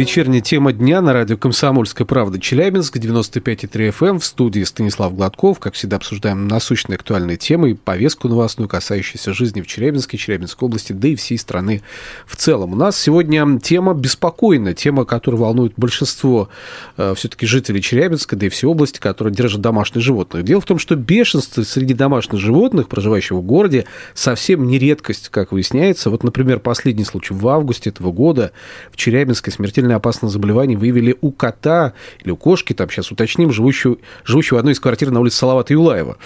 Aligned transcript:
Вечерняя 0.00 0.40
тема 0.40 0.72
дня 0.72 1.02
на 1.02 1.12
радио 1.12 1.36
«Комсомольская 1.36 2.06
правда» 2.06 2.40
Челябинск, 2.40 2.96
95,3 2.96 3.68
FM. 3.70 4.08
Эм. 4.08 4.18
В 4.18 4.24
студии 4.24 4.62
Станислав 4.62 5.14
Гладков. 5.14 5.58
Как 5.58 5.74
всегда, 5.74 5.98
обсуждаем 5.98 6.48
насущные 6.48 6.96
актуальные 6.96 7.36
темы 7.36 7.72
и 7.72 7.74
повестку 7.74 8.26
новостную, 8.26 8.66
касающуюся 8.66 9.34
жизни 9.34 9.60
в 9.60 9.66
Челябинске, 9.66 10.16
Челябинской 10.16 10.64
области, 10.64 10.94
да 10.94 11.08
и 11.08 11.16
всей 11.16 11.36
страны 11.36 11.82
в 12.24 12.36
целом. 12.36 12.72
У 12.72 12.76
нас 12.76 12.98
сегодня 12.98 13.60
тема 13.60 13.92
беспокойная, 13.92 14.72
тема, 14.72 15.04
которая 15.04 15.38
волнует 15.38 15.74
большинство 15.76 16.48
э, 16.96 17.12
все-таки 17.14 17.44
жителей 17.44 17.82
Челябинска, 17.82 18.36
да 18.36 18.46
и 18.46 18.48
всей 18.48 18.68
области, 18.68 18.98
которые 19.00 19.34
держат 19.34 19.60
домашних 19.60 20.00
животных. 20.00 20.44
Дело 20.44 20.62
в 20.62 20.64
том, 20.64 20.78
что 20.78 20.96
бешенство 20.96 21.62
среди 21.62 21.92
домашних 21.92 22.40
животных, 22.40 22.88
проживающих 22.88 23.32
в 23.32 23.42
городе, 23.42 23.84
совсем 24.14 24.66
не 24.66 24.78
редкость, 24.78 25.28
как 25.28 25.52
выясняется. 25.52 26.08
Вот, 26.08 26.24
например, 26.24 26.58
последний 26.58 27.04
случай 27.04 27.34
в 27.34 27.46
августе 27.46 27.90
этого 27.90 28.12
года 28.12 28.52
в 28.92 28.96
Челябинске 28.96 29.50
смертельно 29.50 29.89
смертельно 29.90 29.96
опасное 29.96 30.30
заболевание 30.30 30.78
выявили 30.78 31.16
у 31.20 31.32
кота 31.32 31.92
или 32.22 32.30
у 32.30 32.36
кошки, 32.36 32.72
там 32.72 32.88
сейчас 32.90 33.10
уточним, 33.10 33.52
живущего, 33.52 33.96
живущего 34.24 34.56
в 34.56 34.58
одной 34.60 34.74
из 34.74 34.80
квартир 34.80 35.10
на 35.10 35.20
улице 35.20 35.38
Салавата 35.38 35.72
Юлаева. 35.72 36.16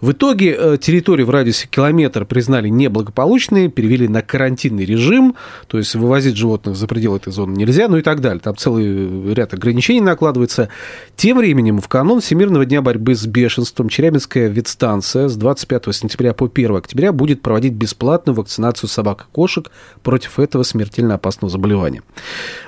В 0.00 0.12
итоге 0.12 0.56
э, 0.58 0.76
территорию 0.80 1.26
в 1.26 1.30
радиусе 1.30 1.68
километра 1.68 2.24
признали 2.24 2.68
неблагополучной, 2.68 3.68
перевели 3.68 4.08
на 4.08 4.22
карантинный 4.22 4.84
режим, 4.84 5.34
то 5.68 5.78
есть 5.78 5.94
вывозить 5.94 6.36
животных 6.36 6.76
за 6.76 6.86
пределы 6.86 7.18
этой 7.18 7.32
зоны 7.32 7.54
нельзя, 7.56 7.88
ну 7.88 7.96
и 7.96 8.02
так 8.02 8.20
далее. 8.20 8.40
Там 8.40 8.56
целый 8.56 9.34
ряд 9.34 9.54
ограничений 9.54 10.00
накладывается. 10.00 10.68
Тем 11.16 11.38
временем 11.38 11.80
в 11.80 11.88
канун 11.88 12.20
Всемирного 12.20 12.64
дня 12.64 12.82
борьбы 12.82 13.14
с 13.14 13.26
бешенством 13.26 13.88
Челябинская 13.88 14.48
ветстанция 14.48 15.28
с 15.28 15.36
25 15.36 15.94
сентября 15.94 16.32
по 16.32 16.46
1 16.52 16.76
октября 16.76 17.12
будет 17.12 17.42
проводить 17.42 17.74
бесплатную 17.74 18.34
вакцинацию 18.36 18.88
собак 18.88 19.26
и 19.28 19.34
кошек 19.34 19.70
против 20.02 20.38
этого 20.38 20.62
смертельно 20.62 21.14
опасного 21.14 21.50
заболевания. 21.50 22.02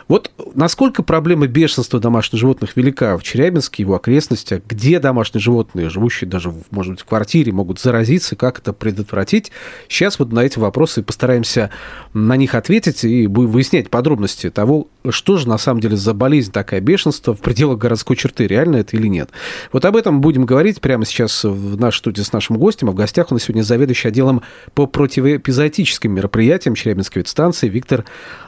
Вот 0.08 0.30
насколько 0.54 1.02
проблема 1.02 1.46
бешенства 1.46 2.00
домашних 2.00 2.40
животных 2.40 2.76
велика 2.76 3.16
в 3.16 3.22
Челябинске, 3.22 3.82
его 3.82 3.94
окрестностях, 3.94 4.62
где 4.68 4.98
домашние 4.98 5.40
животные, 5.40 5.90
живущие 5.90 6.28
даже, 6.28 6.52
может 6.70 6.94
быть, 6.94 7.00
в 7.00 7.04
квартире, 7.04 7.52
могут 7.52 7.80
заразиться, 7.80 8.36
как 8.36 8.58
это 8.58 8.72
предотвратить. 8.72 9.52
Сейчас 9.88 10.18
вот 10.18 10.32
на 10.32 10.40
эти 10.40 10.58
вопросы 10.58 11.02
постараемся 11.02 11.70
на 12.12 12.36
них 12.36 12.54
ответить 12.54 13.04
и 13.04 13.26
будем 13.26 13.50
выяснять 13.50 13.90
подробности 13.90 14.50
того, 14.50 14.88
что 15.08 15.36
же 15.36 15.48
на 15.48 15.58
самом 15.58 15.80
деле 15.80 15.96
за 15.96 16.14
болезнь 16.14 16.52
такая 16.52 16.80
бешенство 16.80 17.34
в 17.34 17.40
пределах 17.40 17.78
городской 17.78 18.16
черты, 18.16 18.46
реально 18.46 18.76
это 18.76 18.96
или 18.96 19.06
нет. 19.06 19.30
Вот 19.72 19.84
об 19.84 19.96
этом 19.96 20.20
будем 20.20 20.46
говорить 20.46 20.80
прямо 20.80 21.04
сейчас 21.04 21.44
в 21.44 21.78
нашей 21.78 21.98
студии 21.98 22.22
с 22.22 22.32
нашим 22.32 22.56
гостем. 22.56 22.88
А 22.88 22.92
в 22.92 22.94
гостях 22.94 23.30
у 23.30 23.34
нас 23.34 23.44
сегодня 23.44 23.62
заведующий 23.62 24.08
отделом 24.08 24.42
по 24.74 24.86
противоэпизотическим 24.86 26.12
мероприятиям 26.12 26.74
Челябинской 26.74 27.22
ветстанции 27.22 27.68
Виктор 27.68 28.04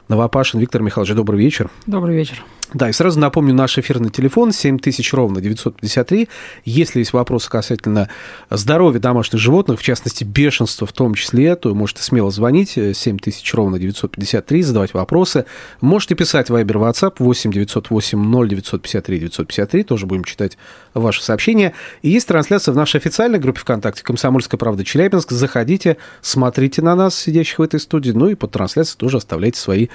Новопашин. 0.08 0.60
Виктор 0.60 0.82
Михайлович, 0.82 1.14
добрый 1.14 1.40
вечер. 1.40 1.70
Добрый 1.84 2.16
вечер. 2.16 2.44
Да, 2.74 2.88
и 2.88 2.92
сразу 2.92 3.20
напомню 3.20 3.54
наш 3.54 3.78
эфирный 3.78 4.10
телефон 4.10 4.52
7000 4.52 5.12
ровно 5.14 5.40
953. 5.40 6.28
Если 6.64 6.98
есть 6.98 7.12
вопросы 7.12 7.48
касательно 7.48 8.10
здоровья 8.50 8.98
домашних 8.98 9.40
животных, 9.40 9.78
в 9.78 9.82
частности, 9.84 10.24
бешенства 10.24 10.86
в 10.86 10.92
том 10.92 11.14
числе, 11.14 11.54
то 11.54 11.72
можете 11.74 12.02
смело 12.02 12.30
звонить 12.32 12.70
7000 12.70 13.54
ровно 13.54 13.78
953, 13.78 14.62
задавать 14.62 14.94
вопросы. 14.94 15.46
Можете 15.80 16.16
писать 16.16 16.50
Viber 16.50 16.90
WhatsApp 16.90 17.14
8 17.20 17.52
908 17.52 18.48
0953 18.48 19.18
953, 19.20 19.82
тоже 19.84 20.06
будем 20.06 20.24
читать 20.24 20.58
ваши 20.92 21.22
сообщения. 21.22 21.72
И 22.02 22.10
есть 22.10 22.26
трансляция 22.26 22.72
в 22.72 22.76
нашей 22.76 22.96
официальной 22.96 23.38
группе 23.38 23.60
ВКонтакте 23.60 24.02
«Комсомольская 24.02 24.58
правда 24.58 24.84
Челябинск». 24.84 25.30
Заходите, 25.30 25.98
смотрите 26.20 26.82
на 26.82 26.96
нас, 26.96 27.16
сидящих 27.16 27.60
в 27.60 27.62
этой 27.62 27.78
студии, 27.78 28.10
ну 28.10 28.28
и 28.28 28.34
под 28.34 28.50
трансляцией 28.50 28.98
тоже 28.98 29.18
оставляйте 29.18 29.60
свои 29.60 29.86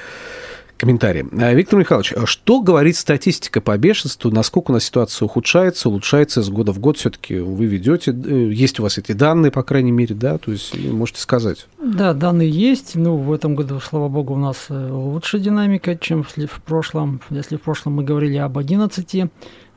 комментарии. 0.78 1.26
А, 1.40 1.54
Виктор 1.54 1.80
Михайлович, 1.80 2.14
а 2.16 2.26
что 2.26 2.62
говорит 2.62 2.96
статистика 2.96 3.62
по 3.62 3.78
бешенству? 3.78 4.32
Насколько 4.32 4.72
у 4.72 4.74
нас 4.74 4.86
ситуация 4.86 5.26
ухудшается, 5.26 5.90
улучшается 5.90 6.42
с 6.42 6.50
года 6.50 6.72
в 6.72 6.80
год? 6.80 6.98
Все-таки 6.98 7.38
вы 7.38 7.66
ведете, 7.66 8.12
э, 8.12 8.52
есть 8.52 8.80
у 8.80 8.84
вас 8.84 8.98
эти 8.98 9.12
данные, 9.12 9.52
по 9.52 9.64
крайней 9.64 9.92
мере, 9.92 10.16
да? 10.16 10.38
То 10.38 10.52
есть 10.52 10.78
можете 10.78 11.20
сказать. 11.20 11.68
Да, 11.84 12.14
данные 12.14 12.50
есть. 12.50 12.96
Ну, 12.96 13.18
в 13.18 13.32
этом 13.32 13.56
году, 13.56 13.80
слава 13.80 14.10
богу, 14.10 14.34
у 14.34 14.38
нас 14.38 14.68
э, 14.70 14.90
лучше 14.92 15.40
динамика, 15.40 15.96
чем 15.96 16.24
в 16.24 16.62
прошлом. 16.66 17.22
Если 17.30 17.58
в 17.58 17.62
прошлом 17.62 17.94
мы 17.94 18.04
говорили 18.04 18.38
об 18.38 18.58
11 18.58 19.16
э, 19.16 19.28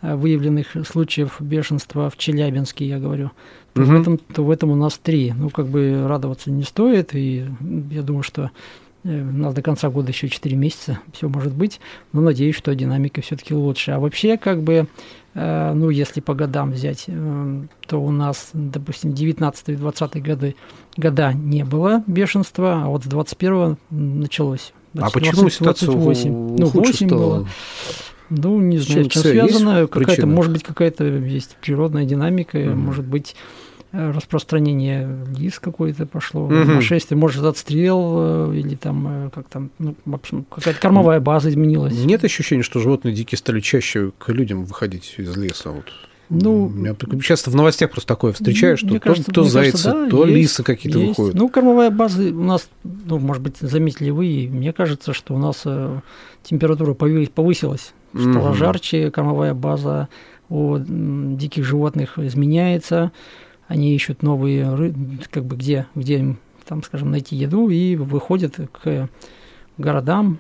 выявленных 0.02 0.68
случаев 0.86 1.36
бешенства 1.40 2.10
в 2.10 2.16
Челябинске, 2.16 2.86
я 2.86 2.98
говорю, 2.98 3.30
то, 3.74 3.82
угу. 3.82 3.90
в 3.90 4.00
этом, 4.00 4.18
то 4.18 4.44
в 4.44 4.50
этом 4.50 4.70
у 4.70 4.76
нас 4.76 4.98
три. 4.98 5.32
Ну, 5.36 5.50
как 5.50 5.66
бы 5.66 6.06
радоваться 6.06 6.50
не 6.50 6.62
стоит, 6.62 7.14
и 7.14 7.46
я 7.90 8.02
думаю, 8.02 8.22
что 8.22 8.44
Э, 8.44 8.83
у 9.04 9.08
нас 9.08 9.54
до 9.54 9.62
конца 9.62 9.90
года 9.90 10.10
еще 10.10 10.28
4 10.28 10.56
месяца, 10.56 10.98
все 11.12 11.28
может 11.28 11.52
быть, 11.52 11.80
но 12.12 12.22
надеюсь, 12.22 12.56
что 12.56 12.74
динамика 12.74 13.20
все-таки 13.20 13.54
лучше. 13.54 13.92
А 13.92 14.00
вообще, 14.00 14.38
как 14.38 14.62
бы, 14.62 14.86
э, 15.34 15.72
ну, 15.74 15.90
если 15.90 16.20
по 16.20 16.34
годам 16.34 16.72
взять, 16.72 17.04
э, 17.06 17.62
то 17.86 17.98
у 18.02 18.10
нас, 18.10 18.50
допустим, 18.54 19.10
19-20 19.12 20.20
годы, 20.20 20.56
года 20.96 21.32
не 21.34 21.64
было 21.64 22.02
бешенства, 22.06 22.84
а 22.84 22.88
вот 22.88 23.04
с 23.04 23.06
21 23.06 23.76
началось. 23.90 24.72
А 24.98 25.10
почему 25.10 25.42
20, 25.42 25.58
ситуация 25.58 25.90
28? 25.90 26.56
Ну, 26.58 26.66
8 26.66 27.08
было. 27.08 27.48
Ну, 28.30 28.60
не 28.60 28.78
знаю, 28.78 29.04
с 29.04 29.08
чем 29.08 29.22
связано. 29.22 29.86
Какая-то, 29.86 30.26
может 30.26 30.52
быть, 30.52 30.62
какая-то 30.62 31.04
есть 31.04 31.56
природная 31.60 32.06
динамика, 32.06 32.56
угу. 32.56 32.74
может 32.74 33.04
быть, 33.04 33.36
Э, 33.36 33.63
распространение 33.94 35.08
лис 35.36 35.58
какое-то 35.58 36.06
пошло, 36.06 36.44
угу. 36.44 36.54
нашествие, 36.54 37.16
может, 37.16 37.44
отстрел 37.44 38.50
э, 38.50 38.56
или 38.56 38.74
там, 38.74 39.26
э, 39.26 39.30
как 39.30 39.48
там, 39.48 39.70
ну, 39.78 39.94
в 40.04 40.14
общем, 40.14 40.44
какая-то 40.44 40.80
кормовая 40.80 41.20
база 41.20 41.50
изменилась. 41.50 41.94
Нет 42.04 42.24
ощущения, 42.24 42.62
что 42.62 42.80
животные 42.80 43.14
дикие 43.14 43.38
стали 43.38 43.60
чаще 43.60 44.12
к 44.18 44.30
людям 44.30 44.64
выходить 44.64 45.14
из 45.18 45.36
леса? 45.36 45.70
Вот. 45.70 45.84
Ну, 46.30 46.72
я 46.84 46.96
часто 47.20 47.50
в 47.50 47.54
новостях 47.54 47.90
просто 47.90 48.08
такое 48.08 48.32
встречаю, 48.32 48.76
что 48.76 48.88
то, 48.88 49.00
кажется, 49.00 49.30
то 49.30 49.44
зайцы, 49.44 49.72
кажется, 49.72 49.92
да, 49.92 50.08
то 50.08 50.24
есть, 50.24 50.36
лисы 50.36 50.62
какие-то 50.62 50.98
есть. 50.98 51.10
выходят. 51.10 51.34
Ну, 51.34 51.48
кормовая 51.48 51.90
база 51.90 52.22
у 52.22 52.42
нас, 52.42 52.68
ну, 52.82 53.18
может 53.18 53.42
быть, 53.42 53.58
заметили 53.58 54.10
вы, 54.10 54.48
мне 54.50 54.72
кажется, 54.72 55.12
что 55.12 55.34
у 55.34 55.38
нас 55.38 55.62
э, 55.66 56.00
температура 56.42 56.94
повысилась, 56.94 57.92
стала 58.12 58.48
угу. 58.48 58.54
жарче, 58.54 59.10
кормовая 59.10 59.54
база 59.54 60.08
у 60.48 60.78
диких 60.78 61.64
животных 61.64 62.18
изменяется, 62.18 63.12
они 63.68 63.94
ищут 63.94 64.22
новые, 64.22 64.94
как 65.30 65.44
бы 65.44 65.56
где, 65.56 65.86
где 65.94 66.18
им, 66.18 66.38
там, 66.66 66.82
скажем, 66.82 67.10
найти 67.10 67.36
еду 67.36 67.68
и 67.68 67.96
выходят 67.96 68.56
к 68.72 69.08
городам, 69.78 70.38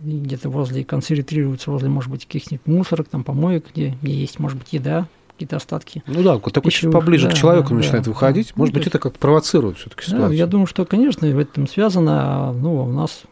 где-то 0.00 0.50
возле, 0.50 0.84
концентрируются 0.84 1.70
возле, 1.70 1.88
может 1.88 2.10
быть, 2.10 2.26
каких-нибудь 2.26 2.66
мусорок, 2.66 3.08
там, 3.08 3.24
помоек, 3.24 3.66
где, 3.72 3.96
где 4.02 4.12
есть, 4.12 4.38
может 4.38 4.58
быть, 4.58 4.72
еда, 4.72 5.06
какие-то 5.34 5.56
остатки. 5.56 6.02
Ну 6.06 6.22
да, 6.22 6.38
такой 6.38 6.70
чуть 6.70 6.92
поближе 6.92 7.28
да, 7.28 7.32
к 7.32 7.36
человеку 7.36 7.70
да, 7.70 7.74
начинает 7.76 8.04
да, 8.04 8.10
выходить. 8.10 8.48
Да. 8.48 8.54
Может 8.56 8.74
ну, 8.74 8.80
быть, 8.80 8.88
это 8.88 8.98
как 8.98 9.14
провоцирует 9.18 9.78
все-таки 9.78 10.04
ситуацию. 10.04 10.28
Да, 10.28 10.34
я 10.34 10.46
думаю, 10.46 10.66
что, 10.66 10.84
конечно, 10.84 11.28
в 11.28 11.38
этом 11.38 11.66
связано. 11.66 12.52
Ну, 12.52 12.84
у 12.84 12.88
нас 12.88 13.22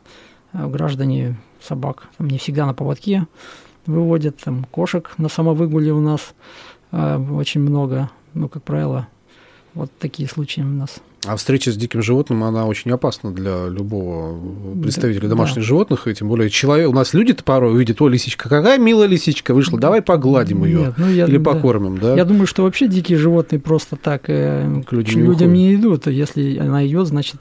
э, 0.52 0.66
граждане 0.66 1.36
собак 1.60 2.08
там, 2.18 2.28
не 2.28 2.38
всегда 2.38 2.66
на 2.66 2.74
поводке 2.74 3.26
выводят, 3.86 4.38
там 4.38 4.64
кошек 4.64 5.12
на 5.18 5.28
самовыгуле 5.28 5.92
у 5.92 6.00
нас 6.00 6.34
э, 6.90 7.18
очень 7.18 7.60
много. 7.60 8.10
Ну, 8.34 8.48
как 8.48 8.62
правило, 8.62 9.08
вот 9.74 9.90
такие 9.98 10.28
случаи 10.28 10.60
у 10.60 10.66
нас. 10.66 11.00
А 11.24 11.36
встреча 11.36 11.70
с 11.70 11.76
диким 11.76 12.02
животным, 12.02 12.42
она 12.42 12.66
очень 12.66 12.90
опасна 12.90 13.30
для 13.30 13.68
любого 13.68 14.38
представителя 14.82 15.28
домашних 15.28 15.62
да. 15.62 15.62
животных, 15.62 16.08
и 16.08 16.14
тем 16.14 16.28
более 16.28 16.50
человек. 16.50 16.90
У 16.90 16.92
нас 16.92 17.14
люди-то 17.14 17.44
порой 17.44 17.72
увидят, 17.72 18.02
о, 18.02 18.08
лисичка, 18.08 18.48
какая 18.48 18.76
милая 18.78 19.06
лисичка 19.06 19.54
вышла, 19.54 19.78
давай 19.78 20.02
погладим 20.02 20.64
ее 20.64 20.94
ну, 20.96 21.08
я, 21.08 21.26
или 21.26 21.38
да. 21.38 21.52
покормим, 21.52 21.98
да? 21.98 22.16
Я 22.16 22.24
думаю, 22.24 22.46
что 22.46 22.64
вообще 22.64 22.88
дикие 22.88 23.18
животные 23.18 23.60
просто 23.60 23.94
так 23.94 24.24
э, 24.26 24.82
к 24.84 24.92
людям, 24.92 25.14
к 25.14 25.16
людям 25.16 25.52
не, 25.52 25.68
не 25.68 25.74
идут. 25.76 26.08
Если 26.08 26.58
она 26.58 26.84
идет, 26.84 27.06
значит, 27.06 27.40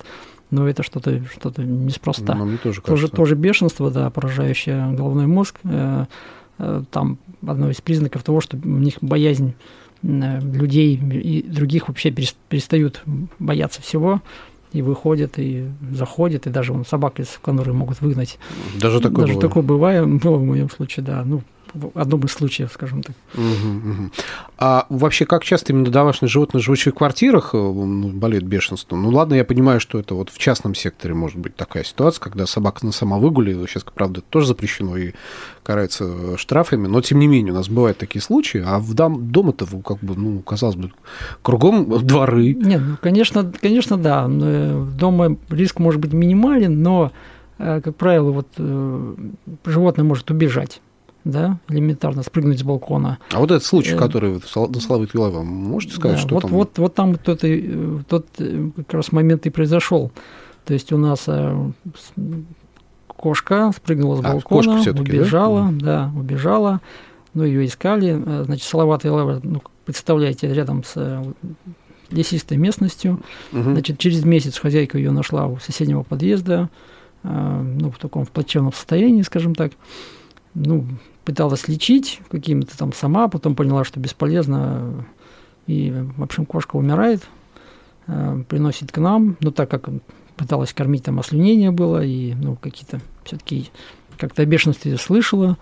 ну, 0.51 0.67
это 0.67 0.83
что-то 0.83 1.23
что 1.33 1.51
неспроста. 1.63 2.35
Ну, 2.35 2.45
мне 2.45 2.57
тоже, 2.57 2.81
тоже, 2.81 3.07
тоже 3.07 3.35
бешенство, 3.35 3.89
да, 3.89 4.11
поражающее 4.11 4.91
головной 4.91 5.25
мозг. 5.25 5.55
Э, 5.63 6.05
э, 6.59 6.83
там 6.91 7.17
одно 7.47 7.71
из 7.71 7.81
признаков 7.81 8.21
того, 8.21 8.41
что 8.41 8.57
у 8.57 8.77
них 8.77 8.95
боязнь 9.01 9.55
людей 10.03 10.95
и 10.95 11.43
других 11.43 11.87
вообще 11.87 12.11
перестают 12.11 13.03
бояться 13.39 13.81
всего 13.81 14.21
и 14.73 14.81
выходят, 14.81 15.33
и 15.37 15.65
заходят, 15.91 16.47
и 16.47 16.49
даже 16.49 16.73
вон, 16.73 16.85
собак 16.85 17.19
из 17.19 17.27
конуры 17.41 17.73
могут 17.73 18.01
выгнать. 18.01 18.39
Даже 18.79 18.99
такое 18.99 19.25
Даже 19.25 19.33
бывает? 19.33 19.41
такое 19.41 19.63
бывает, 19.63 20.07
было 20.23 20.37
в 20.37 20.43
моем 20.45 20.69
случае, 20.69 21.05
да. 21.05 21.23
Ну, 21.25 21.43
в 21.73 21.91
одном 21.95 22.21
из 22.21 22.31
случаев, 22.31 22.71
скажем 22.73 23.03
так. 23.03 23.15
Угу, 23.35 23.91
угу. 23.91 24.11
А 24.57 24.85
вообще, 24.89 25.25
как 25.25 25.43
часто 25.43 25.73
именно 25.73 25.89
домашние 25.89 26.29
животные, 26.29 26.61
живущие 26.61 26.91
в 26.91 26.95
квартирах, 26.95 27.51
э, 27.53 27.57
ну, 27.57 28.09
болеют 28.09 28.45
бешенством? 28.45 29.03
Ну, 29.03 29.09
ладно, 29.09 29.35
я 29.35 29.45
понимаю, 29.45 29.79
что 29.79 29.99
это 29.99 30.15
вот 30.15 30.29
в 30.29 30.37
частном 30.37 30.75
секторе 30.75 31.13
может 31.13 31.37
быть 31.37 31.55
такая 31.55 31.83
ситуация, 31.83 32.21
когда 32.21 32.45
собака 32.45 32.85
на 32.85 32.91
сама 32.91 33.17
выгули, 33.17 33.53
сейчас, 33.65 33.83
правда, 33.83 34.19
это 34.19 34.27
тоже 34.29 34.47
запрещено 34.47 34.97
и 34.97 35.13
карается 35.63 36.37
штрафами, 36.37 36.87
но, 36.87 37.01
тем 37.01 37.19
не 37.19 37.27
менее, 37.27 37.53
у 37.53 37.55
нас 37.55 37.69
бывают 37.69 37.97
такие 37.97 38.21
случаи, 38.21 38.63
а 38.65 38.79
в 38.79 38.93
дом, 38.93 39.31
дома-то, 39.31 39.65
как 39.81 39.99
бы, 39.99 40.15
ну, 40.15 40.39
казалось 40.39 40.75
бы, 40.75 40.91
кругом 41.41 42.05
дворы. 42.05 42.53
Нет, 42.53 42.81
ну, 42.81 42.97
конечно, 43.01 43.51
конечно, 43.61 43.97
да, 43.97 44.27
э, 44.29 44.87
дома 44.97 45.37
риск 45.49 45.79
может 45.79 46.01
быть 46.01 46.13
минимален, 46.13 46.81
но, 46.81 47.11
э, 47.57 47.81
как 47.81 47.95
правило, 47.95 48.31
вот 48.31 48.47
животное 49.65 50.03
может 50.03 50.29
убежать 50.31 50.81
да, 51.23 51.59
элементарно 51.69 52.23
спрыгнуть 52.23 52.59
с 52.59 52.63
балкона. 52.63 53.19
А 53.31 53.39
вот 53.39 53.51
этот 53.51 53.63
случай, 53.63 53.93
э, 53.93 53.97
который 53.97 54.41
Слава 54.45 55.07
Вела 55.13 55.29
вам, 55.29 55.47
можете 55.47 55.95
сказать, 55.95 56.17
да, 56.17 56.21
что 56.21 56.35
вот, 56.35 56.41
там? 56.41 56.51
Вот, 56.51 56.77
вот 56.77 56.95
там 56.95 57.15
тот, 57.15 57.43
тот 58.07 58.27
как 58.37 58.93
раз 58.93 59.11
момент 59.11 59.45
и 59.45 59.49
произошел. 59.49 60.11
То 60.65 60.73
есть 60.73 60.91
у 60.91 60.97
нас 60.97 61.23
э, 61.27 61.71
кошка 63.07 63.71
спрыгнула 63.75 64.17
с 64.17 64.19
а, 64.19 64.33
балкона, 64.33 64.79
убежала, 64.79 65.69
да? 65.71 66.09
да, 66.11 66.19
убежала, 66.19 66.81
ну, 67.33 67.43
ее 67.43 67.65
искали, 67.65 68.21
э, 68.23 68.43
значит, 68.45 68.67
Салават 68.67 69.03
Лава, 69.03 69.39
ну, 69.43 69.61
представляете, 69.85 70.53
рядом 70.53 70.83
с 70.83 71.23
лесистой 72.09 72.57
местностью, 72.57 73.21
угу. 73.53 73.63
значит, 73.63 73.97
через 73.97 74.25
месяц 74.25 74.57
хозяйка 74.57 74.97
ее 74.97 75.11
нашла 75.11 75.47
у 75.47 75.59
соседнего 75.59 76.03
подъезда, 76.03 76.69
ну, 77.23 77.91
в 77.91 77.99
таком 77.99 78.25
в 78.25 78.31
плачевном 78.31 78.73
состоянии, 78.73 79.21
скажем 79.21 79.53
так, 79.53 79.73
ну, 80.53 80.85
пыталась 81.25 81.67
лечить 81.67 82.19
какими-то 82.29 82.77
там 82.77 82.93
сама, 82.93 83.27
потом 83.27 83.55
поняла, 83.55 83.83
что 83.83 83.99
бесполезно, 83.99 85.05
и, 85.67 85.91
в 86.17 86.23
общем, 86.23 86.45
кошка 86.45 86.75
умирает, 86.75 87.21
э, 88.07 88.43
приносит 88.47 88.91
к 88.91 88.97
нам, 88.97 89.37
но 89.39 89.51
так 89.51 89.69
как 89.69 89.89
пыталась 90.35 90.73
кормить, 90.73 91.03
там 91.03 91.19
ослюнение 91.19 91.71
было, 91.71 92.03
и, 92.03 92.33
ну, 92.33 92.55
какие-то 92.55 92.99
все-таки 93.23 93.69
как-то 94.17 94.41
о 94.41 94.45
бешенстве 94.45 94.97
слышала, 94.97 95.57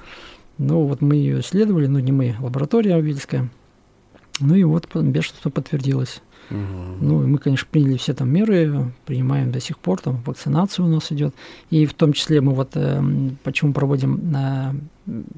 ну, 0.58 0.86
вот 0.86 1.02
мы 1.02 1.16
ее 1.16 1.42
исследовали, 1.42 1.88
ну, 1.88 2.00
не 2.00 2.12
мы, 2.12 2.36
лаборатория 2.40 2.96
Авельская, 2.96 3.50
ну, 4.40 4.56
и 4.56 4.64
вот 4.64 4.88
бешенство 4.96 5.50
подтвердилось. 5.50 6.22
Ну, 6.50 7.24
и 7.24 7.28
мы, 7.28 7.38
конечно, 7.38 7.68
приняли 7.70 7.98
все 7.98 8.14
там 8.14 8.30
меры, 8.30 8.92
принимаем 9.06 9.52
до 9.52 9.60
сих 9.60 9.78
пор, 9.78 10.00
там 10.02 10.22
вакцинация 10.26 10.86
у 10.86 10.90
нас 10.90 11.12
идет. 11.12 11.34
И 11.70 11.86
в 11.86 11.94
том 11.94 12.14
числе 12.14 12.42
мы 12.42 12.54
вот 12.54 12.72
э, 12.76 13.02
почему 13.44 13.74
проводим, 13.74 14.34
э, 14.36 14.74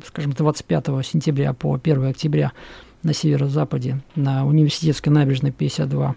скажем, 0.06 0.34
25 0.34 0.86
сентября 1.06 1.54
по 1.54 1.74
1 1.74 2.06
октября 2.06 2.52
на 3.04 3.14
северо-западе, 3.14 4.02
на 4.16 4.46
университетской 4.46 5.12
набережной 5.12 5.52
52. 5.52 6.16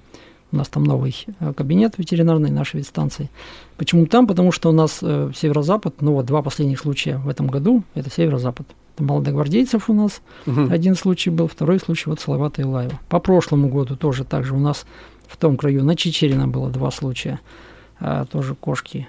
У 0.53 0.57
нас 0.57 0.69
там 0.69 0.85
новый 0.85 1.15
э, 1.41 1.53
кабинет 1.53 1.99
ветеринарной 1.99 2.51
нашей 2.51 2.77
ветстанции. 2.77 3.31
Почему 3.77 4.07
там? 4.07 4.27
Потому 4.27 4.53
что 4.53 4.69
у 4.69 4.73
нас 4.73 5.01
э, 5.03 5.33
северо-запад, 5.35 5.97
ну 6.01 6.13
вот 6.13 6.27
два 6.27 6.43
последних 6.43 6.79
случая 6.79 7.17
в 7.19 7.29
этом 7.29 7.49
году, 7.49 7.83
это 7.95 8.11
северо-запад. 8.11 8.67
Молодогвардейцев 8.99 9.91
у 9.91 9.93
нас 9.93 10.23
угу. 10.47 10.69
один 10.71 10.95
случай 10.95 11.31
был, 11.31 11.49
второй 11.49 11.81
случай 11.81 12.09
вот 12.09 12.21
Салавата 12.21 12.63
Илаева. 12.63 13.01
По 13.09 13.19
прошлому 13.19 13.69
году 13.69 13.97
тоже 13.97 14.25
так 14.25 14.45
же 14.45 14.55
у 14.55 14.59
нас 14.59 14.87
в 15.27 15.37
том 15.37 15.57
краю 15.57 15.85
на 15.85 15.97
Чечерина 15.97 16.47
было 16.47 16.71
два 16.71 16.91
случая, 16.91 17.41
а, 17.99 18.25
тоже 18.25 18.55
кошки. 18.55 19.09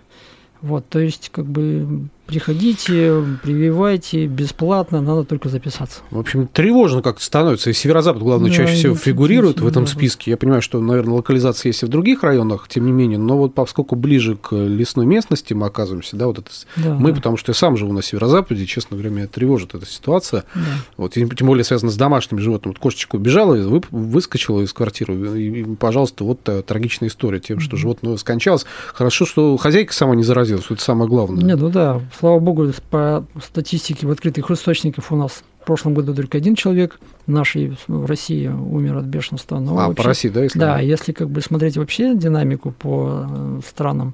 Вот, 0.62 0.88
то 0.90 1.00
есть, 1.00 1.30
как 1.30 1.46
бы 1.46 2.08
Приходите, 2.26 3.24
прививайте, 3.44 4.26
бесплатно, 4.26 5.00
надо 5.00 5.26
только 5.26 5.48
записаться. 5.50 6.02
В 6.10 6.20
общем, 6.20 6.48
тревожно 6.48 7.02
как-то 7.02 7.24
становится. 7.24 7.70
И 7.70 7.74
Северо-Запад, 7.74 8.24
главное, 8.24 8.50
да, 8.50 8.56
чаще 8.56 8.74
всего 8.74 8.96
фигурирует 8.96 9.60
в 9.60 9.68
этом 9.68 9.86
списке. 9.86 10.32
Я 10.32 10.38
понимаю, 10.38 10.62
что, 10.62 10.80
наверное, 10.82 11.16
локализация 11.16 11.70
есть 11.70 11.84
и 11.84 11.86
в 11.86 11.90
других 11.90 12.24
районах, 12.24 12.68
тем 12.68 12.86
не 12.86 12.92
менее, 12.92 13.20
но 13.20 13.38
вот 13.38 13.54
поскольку 13.54 13.96
ближе 13.96 14.36
к 14.36 14.56
лесной 14.56 15.06
местности 15.06 15.54
мы 15.54 15.68
оказываемся, 15.68 16.16
да, 16.16 16.28
вот 16.28 16.40
это 16.40 16.50
да, 16.78 16.96
мы, 16.96 17.12
да. 17.12 17.18
потому 17.18 17.38
что 17.38 17.52
я 17.52 17.54
сам 17.54 17.78
живу 17.78 17.94
на 17.94 18.02
Северо-Западе, 18.02 18.66
честно 18.66 18.98
говоря, 18.98 19.12
меня 19.12 19.28
тревожит 19.28 19.76
эта 19.76 19.86
ситуация. 19.86 20.46
Да. 20.56 20.62
Вот, 20.98 21.14
тем 21.14 21.30
более 21.48 21.64
связано 21.64 21.92
с 21.92 21.96
домашними 21.96 22.40
животными. 22.40 22.74
Вот 22.74 22.80
кошечка 22.80 23.18
убежала, 23.18 23.56
вы, 23.56 23.82
выскочила 23.92 24.62
из 24.62 24.74
квартиры, 24.74 25.40
и, 25.40 25.64
пожалуйста, 25.76 26.24
вот 26.24 26.40
трагичная 26.66 27.10
история 27.10 27.40
тем, 27.40 27.60
что 27.60 27.78
животное 27.78 28.18
скончалось. 28.18 28.66
Хорошо, 28.94 29.26
что 29.26 29.56
хозяйка 29.58 29.94
сама 29.94 30.16
не 30.16 30.24
заразилась, 30.24 30.66
это 30.70 30.82
самое 30.82 31.10
главное. 31.10 31.44
Нет, 31.44 31.60
ну 31.60 31.70
да, 31.70 32.02
Слава 32.18 32.40
богу, 32.40 32.72
по 32.90 33.26
статистике 33.42 34.08
в 34.08 34.12
открытых 34.12 34.50
источниках 34.50 35.12
у 35.12 35.16
нас 35.16 35.44
в 35.62 35.66
прошлом 35.66 35.94
году 35.94 36.14
только 36.14 36.38
один 36.38 36.56
человек 36.56 37.00
нашей 37.28 37.78
в 37.88 38.06
России 38.06 38.48
умер 38.48 38.98
от 38.98 39.06
бешенства. 39.06 39.60
Но 39.60 39.72
а, 39.78 39.88
вообще, 39.88 40.04
по 40.04 40.08
России, 40.08 40.30
да? 40.30 40.44
Если 40.44 40.60
да, 40.60 40.80
если 40.80 41.12
как 41.12 41.30
бы 41.30 41.42
смотреть 41.42 41.76
вообще 41.76 42.16
динамику 42.16 42.72
по 42.72 43.28
э, 43.28 43.60
странам, 43.68 44.14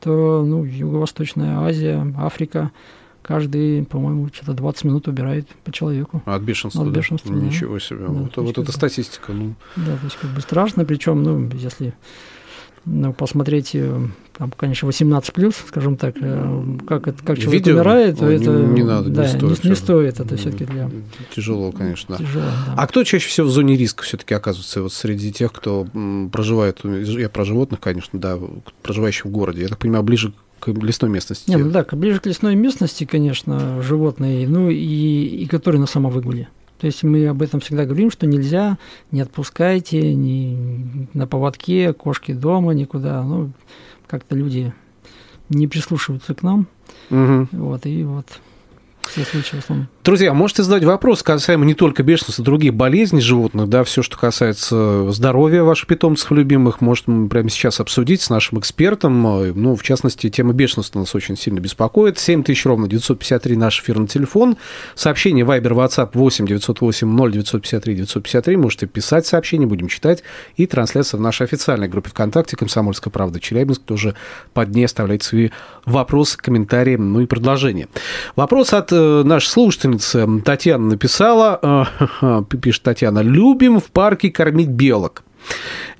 то 0.00 0.42
ну, 0.44 0.64
Юго-Восточная 0.64 1.60
Азия, 1.60 2.12
Африка, 2.18 2.72
каждый, 3.22 3.84
по-моему, 3.84 4.28
что-то 4.32 4.54
20 4.54 4.84
минут 4.84 5.08
убирает 5.08 5.46
по 5.64 5.70
человеку. 5.70 6.22
От 6.24 6.42
бешенства, 6.42 6.82
от 6.82 6.88
бешенства 6.88 7.32
да? 7.32 7.40
Ничего 7.40 7.78
себе. 7.78 8.06
Да, 8.06 8.12
вот 8.12 8.36
вот 8.36 8.58
эта 8.58 8.72
статистика. 8.72 9.32
Ну... 9.32 9.54
Да, 9.76 9.96
то 9.96 10.04
есть 10.04 10.16
как 10.16 10.30
бы 10.30 10.40
страшно, 10.40 10.84
причем, 10.84 11.22
ну, 11.22 11.48
если 11.54 11.86
ну, 11.86 11.92
посмотреть, 13.18 13.70
э, 13.74 14.00
там, 14.38 14.52
конечно, 14.56 14.86
18 14.86 15.32
плюс, 15.32 15.54
скажем 15.66 15.96
так, 15.96 16.14
э, 16.20 16.76
как, 16.86 17.08
это, 17.08 17.24
как 17.24 17.38
человек 17.38 17.66
Видео? 17.66 17.74
умирает, 17.74 18.18
то 18.18 18.26
это 18.26 18.50
не, 18.50 18.74
не 18.74 18.82
надо, 18.84 19.10
да, 19.10 19.22
не 19.22 19.28
стоит. 19.28 19.64
Не, 19.64 19.70
не 19.70 19.76
стоит 19.76 20.20
это 20.20 20.36
все-таки 20.36 20.64
для 20.64 20.90
тяжело, 21.34 21.72
конечно. 21.72 22.16
Тяжело, 22.16 22.44
да. 22.44 22.74
А 22.76 22.86
кто 22.86 23.02
чаще 23.02 23.28
всего 23.28 23.48
в 23.48 23.50
зоне 23.50 23.76
риска 23.76 24.04
все-таки 24.04 24.34
оказывается 24.34 24.82
вот 24.82 24.92
среди 24.92 25.32
тех, 25.32 25.52
кто 25.52 25.86
проживает, 26.30 26.80
я 26.84 27.28
про 27.28 27.44
животных, 27.44 27.80
конечно, 27.80 28.18
да, 28.18 28.38
проживающих 28.82 29.26
в 29.26 29.30
городе, 29.30 29.62
я 29.62 29.68
так 29.68 29.78
понимаю, 29.78 30.04
ближе 30.04 30.32
к 30.60 30.68
лесной 30.68 31.10
местности. 31.10 31.50
Не, 31.50 31.56
ну 31.56 31.70
да, 31.70 31.84
ближе 31.90 32.20
к 32.20 32.26
лесной 32.26 32.54
местности, 32.54 33.04
конечно, 33.04 33.82
животные, 33.82 34.48
ну 34.48 34.70
и, 34.70 34.76
и 34.76 35.46
которые 35.46 35.80
на 35.80 35.86
самовыгуле. 35.86 36.48
То 36.78 36.86
есть 36.86 37.02
мы 37.02 37.26
об 37.26 37.42
этом 37.42 37.60
всегда 37.60 37.84
говорим, 37.84 38.10
что 38.10 38.26
нельзя, 38.26 38.78
не 39.10 39.20
отпускайте 39.20 40.14
ни 40.14 41.08
на 41.14 41.26
поводке, 41.26 41.92
кошки 41.92 42.32
дома, 42.32 42.74
никуда. 42.74 43.22
Ну, 43.22 43.52
как-то 44.06 44.34
люди 44.36 44.72
не 45.48 45.66
прислушиваются 45.66 46.34
к 46.34 46.42
нам. 46.42 46.66
Угу. 47.10 47.48
Вот, 47.52 47.86
и 47.86 48.04
вот 48.04 48.26
все 49.02 49.24
случаи 49.24 49.56
в 49.56 49.60
основном. 49.60 49.88
Друзья, 50.06 50.32
можете 50.34 50.62
задать 50.62 50.84
вопрос 50.84 51.24
касаемо 51.24 51.64
не 51.64 51.74
только 51.74 52.04
бешенства, 52.04 52.44
других 52.44 52.72
болезней 52.74 53.20
животных, 53.20 53.68
да, 53.68 53.82
все, 53.82 54.04
что 54.04 54.16
касается 54.16 55.10
здоровья 55.10 55.64
ваших 55.64 55.88
питомцев 55.88 56.30
любимых, 56.30 56.80
может 56.80 57.06
прямо 57.28 57.50
сейчас 57.50 57.80
обсудить 57.80 58.22
с 58.22 58.30
нашим 58.30 58.60
экспертом. 58.60 59.20
Ну, 59.20 59.74
в 59.74 59.82
частности, 59.82 60.30
тема 60.30 60.52
бешенства 60.52 61.00
нас 61.00 61.12
очень 61.16 61.36
сильно 61.36 61.58
беспокоит. 61.58 62.20
7 62.20 62.44
тысяч 62.44 62.64
ровно 62.66 62.86
953 62.86 63.56
наш 63.56 63.80
эфирный 63.80 64.06
телефон. 64.06 64.56
Сообщение 64.94 65.44
Viber, 65.44 65.72
WhatsApp 65.72 66.10
8 66.14 66.46
908 66.46 67.08
0 67.08 67.32
953 67.32 67.94
953. 67.96 68.56
Можете 68.58 68.86
писать 68.86 69.26
сообщение, 69.26 69.66
будем 69.66 69.88
читать. 69.88 70.22
И 70.56 70.66
трансляция 70.66 71.18
в 71.18 71.20
нашей 71.20 71.46
официальной 71.46 71.88
группе 71.88 72.10
ВКонтакте 72.10 72.56
«Комсомольская 72.56 73.10
правда 73.10 73.40
Челябинск». 73.40 73.82
Тоже 73.82 74.14
под 74.54 74.68
ней 74.68 74.84
оставляйте 74.84 75.26
свои 75.26 75.48
вопросы, 75.84 76.38
комментарии, 76.38 76.94
ну 76.94 77.22
и 77.22 77.26
предложения. 77.26 77.88
Вопрос 78.36 78.72
от 78.72 78.92
э, 78.92 79.24
нашей 79.24 79.48
слушательницы 79.48 79.95
слушательница 80.00 80.44
Татьяна 80.44 80.86
написала, 80.86 81.88
э, 82.20 82.42
пишет 82.60 82.82
Татьяна, 82.82 83.20
любим 83.20 83.80
в 83.80 83.86
парке 83.86 84.30
кормить 84.30 84.68
белок. 84.68 85.22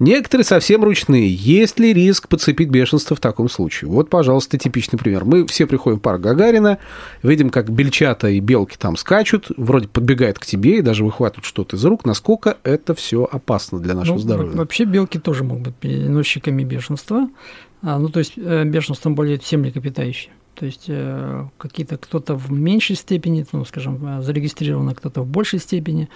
Некоторые 0.00 0.44
совсем 0.44 0.82
ручные. 0.82 1.32
Есть 1.32 1.78
ли 1.78 1.92
риск 1.92 2.28
подцепить 2.28 2.68
бешенство 2.68 3.14
в 3.14 3.20
таком 3.20 3.48
случае? 3.48 3.88
Вот, 3.88 4.10
пожалуйста, 4.10 4.58
типичный 4.58 4.98
пример. 4.98 5.24
Мы 5.24 5.46
все 5.46 5.66
приходим 5.66 5.98
в 5.98 6.02
парк 6.02 6.20
Гагарина, 6.20 6.78
видим, 7.22 7.50
как 7.50 7.70
бельчата 7.70 8.28
и 8.28 8.40
белки 8.40 8.76
там 8.76 8.96
скачут, 8.96 9.52
вроде 9.56 9.86
подбегают 9.86 10.40
к 10.40 10.46
тебе 10.46 10.78
и 10.78 10.82
даже 10.82 11.04
выхватывают 11.04 11.44
что-то 11.44 11.76
из 11.76 11.84
рук. 11.84 12.04
Насколько 12.04 12.56
это 12.64 12.94
все 12.94 13.28
опасно 13.30 13.78
для 13.78 13.94
нашего 13.94 14.16
ну, 14.16 14.20
здоровья? 14.20 14.56
Вообще 14.56 14.84
белки 14.84 15.20
тоже 15.20 15.44
могут 15.44 15.62
быть 15.62 15.76
переносчиками 15.76 16.64
бешенства. 16.64 17.28
А, 17.82 18.00
ну, 18.00 18.08
то 18.08 18.18
есть 18.18 18.32
э, 18.36 18.64
бешенством 18.64 19.14
болеют 19.14 19.44
все 19.44 19.58
млекопитающие. 19.58 20.32
То 20.58 20.64
есть 20.66 20.86
э, 20.88 21.46
какие-то 21.58 21.98
кто-то 21.98 22.34
в 22.34 22.50
меньшей 22.50 22.96
степени, 22.96 23.46
ну, 23.52 23.64
скажем, 23.66 24.00
э, 24.06 24.22
зарегистрировано 24.22 24.94
кто-то 24.94 25.20
в 25.22 25.26
большей 25.26 25.58
степени, 25.58 26.08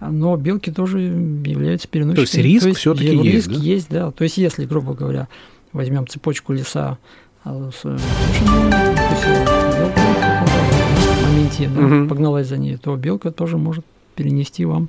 но 0.00 0.36
белки 0.36 0.70
тоже 0.70 1.00
являются 1.00 1.88
переносчиками. 1.88 2.26
То 2.26 2.38
есть 2.38 2.64
риск 2.64 2.78
все-таки 2.78 3.16
есть, 3.16 3.48
риск 3.48 3.48
да? 3.48 3.56
есть, 3.56 3.90
да. 3.90 4.10
То 4.12 4.24
есть 4.24 4.38
если, 4.38 4.64
грубо 4.66 4.94
говоря, 4.94 5.28
возьмем 5.72 6.06
цепочку 6.06 6.52
леса 6.52 6.98
а, 7.44 7.70
с 7.72 7.82
в 7.82 7.98
моменте 11.22 11.68
да, 11.68 11.80
угу. 11.80 12.08
погналась 12.08 12.46
за 12.48 12.58
ней, 12.58 12.76
то 12.76 12.94
белка 12.96 13.32
тоже 13.32 13.58
может 13.58 13.84
перенести 14.14 14.64
вам 14.64 14.88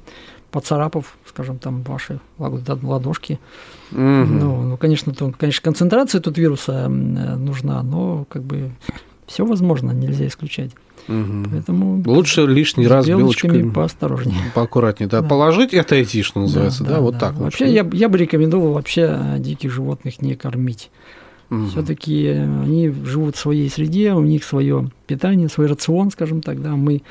поцарапав, 0.53 1.17
скажем, 1.25 1.57
там 1.57 1.81
ваши 1.81 2.19
ладошки. 2.37 3.39
Угу. 3.91 3.99
Ну, 3.99 4.61
ну, 4.61 4.77
конечно, 4.77 5.13
то, 5.13 5.33
конечно, 5.37 5.63
концентрация 5.63 6.21
тут 6.21 6.37
вируса 6.37 6.87
нужна, 6.87 7.81
но 7.81 8.25
как 8.29 8.43
бы 8.43 8.71
все 9.25 9.45
возможно, 9.45 9.91
нельзя 9.91 10.27
исключать. 10.27 10.71
Угу. 11.07 11.49
Поэтому 11.51 12.03
лучше 12.05 12.45
лишний 12.45 12.87
раз 12.87 13.07
белочками 13.07 13.67
поосторожнее. 13.67 14.51
Поаккуратнее, 14.53 15.09
да. 15.09 15.21
да. 15.21 15.27
Положить 15.27 15.73
и 15.73 15.77
отойти, 15.79 16.21
что 16.21 16.39
называется, 16.41 16.83
да, 16.83 16.89
да, 16.89 16.95
да 16.95 17.01
вот 17.01 17.13
да. 17.13 17.19
так. 17.19 17.35
Вообще 17.37 17.73
я, 17.73 17.89
я 17.91 18.07
бы 18.07 18.17
рекомендовал 18.19 18.73
вообще 18.73 19.35
диких 19.39 19.71
животных 19.71 20.21
не 20.21 20.35
кормить. 20.35 20.91
Угу. 21.49 21.65
Все-таки 21.65 22.27
они 22.27 22.93
живут 23.05 23.35
в 23.35 23.39
своей 23.39 23.69
среде, 23.71 24.13
у 24.13 24.23
них 24.23 24.43
свое 24.43 24.91
питание, 25.07 25.49
свой 25.49 25.65
рацион, 25.65 26.11
скажем 26.11 26.41
так, 26.41 26.61
да. 26.61 26.75
Мы 26.75 27.01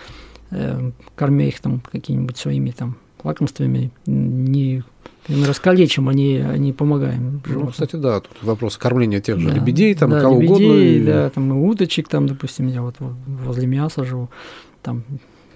э, 0.53 0.93
кормя 1.17 1.49
их 1.49 1.61
там 1.61 1.83
какими-нибудь 1.91 2.39
своими 2.39 2.71
там 2.71 2.97
лакомствами, 3.25 3.91
не 4.07 4.83
раскалечим, 5.29 6.09
они, 6.09 6.37
они 6.39 6.73
помогаем. 6.73 7.43
Ну, 7.47 7.69
кстати, 7.69 7.97
да, 7.97 8.21
тут 8.21 8.43
вопрос 8.43 8.77
кормления 8.77 9.21
тех 9.21 9.39
же 9.39 9.49
да, 9.49 9.55
лебедей, 9.55 9.95
там, 9.95 10.11
да, 10.11 10.21
кого 10.21 10.41
лебедей, 10.41 10.97
угодно. 10.97 11.13
Да, 11.13 11.31
там 11.31 11.51
и 11.53 11.69
уточек, 11.69 12.09
там, 12.09 12.27
допустим, 12.27 12.67
я 12.67 12.83
вот 12.83 12.97
возле 12.99 13.67
мяса 13.67 14.05
живу, 14.05 14.31
там 14.83 15.05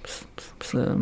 с, 0.04 0.70
с, 0.70 0.98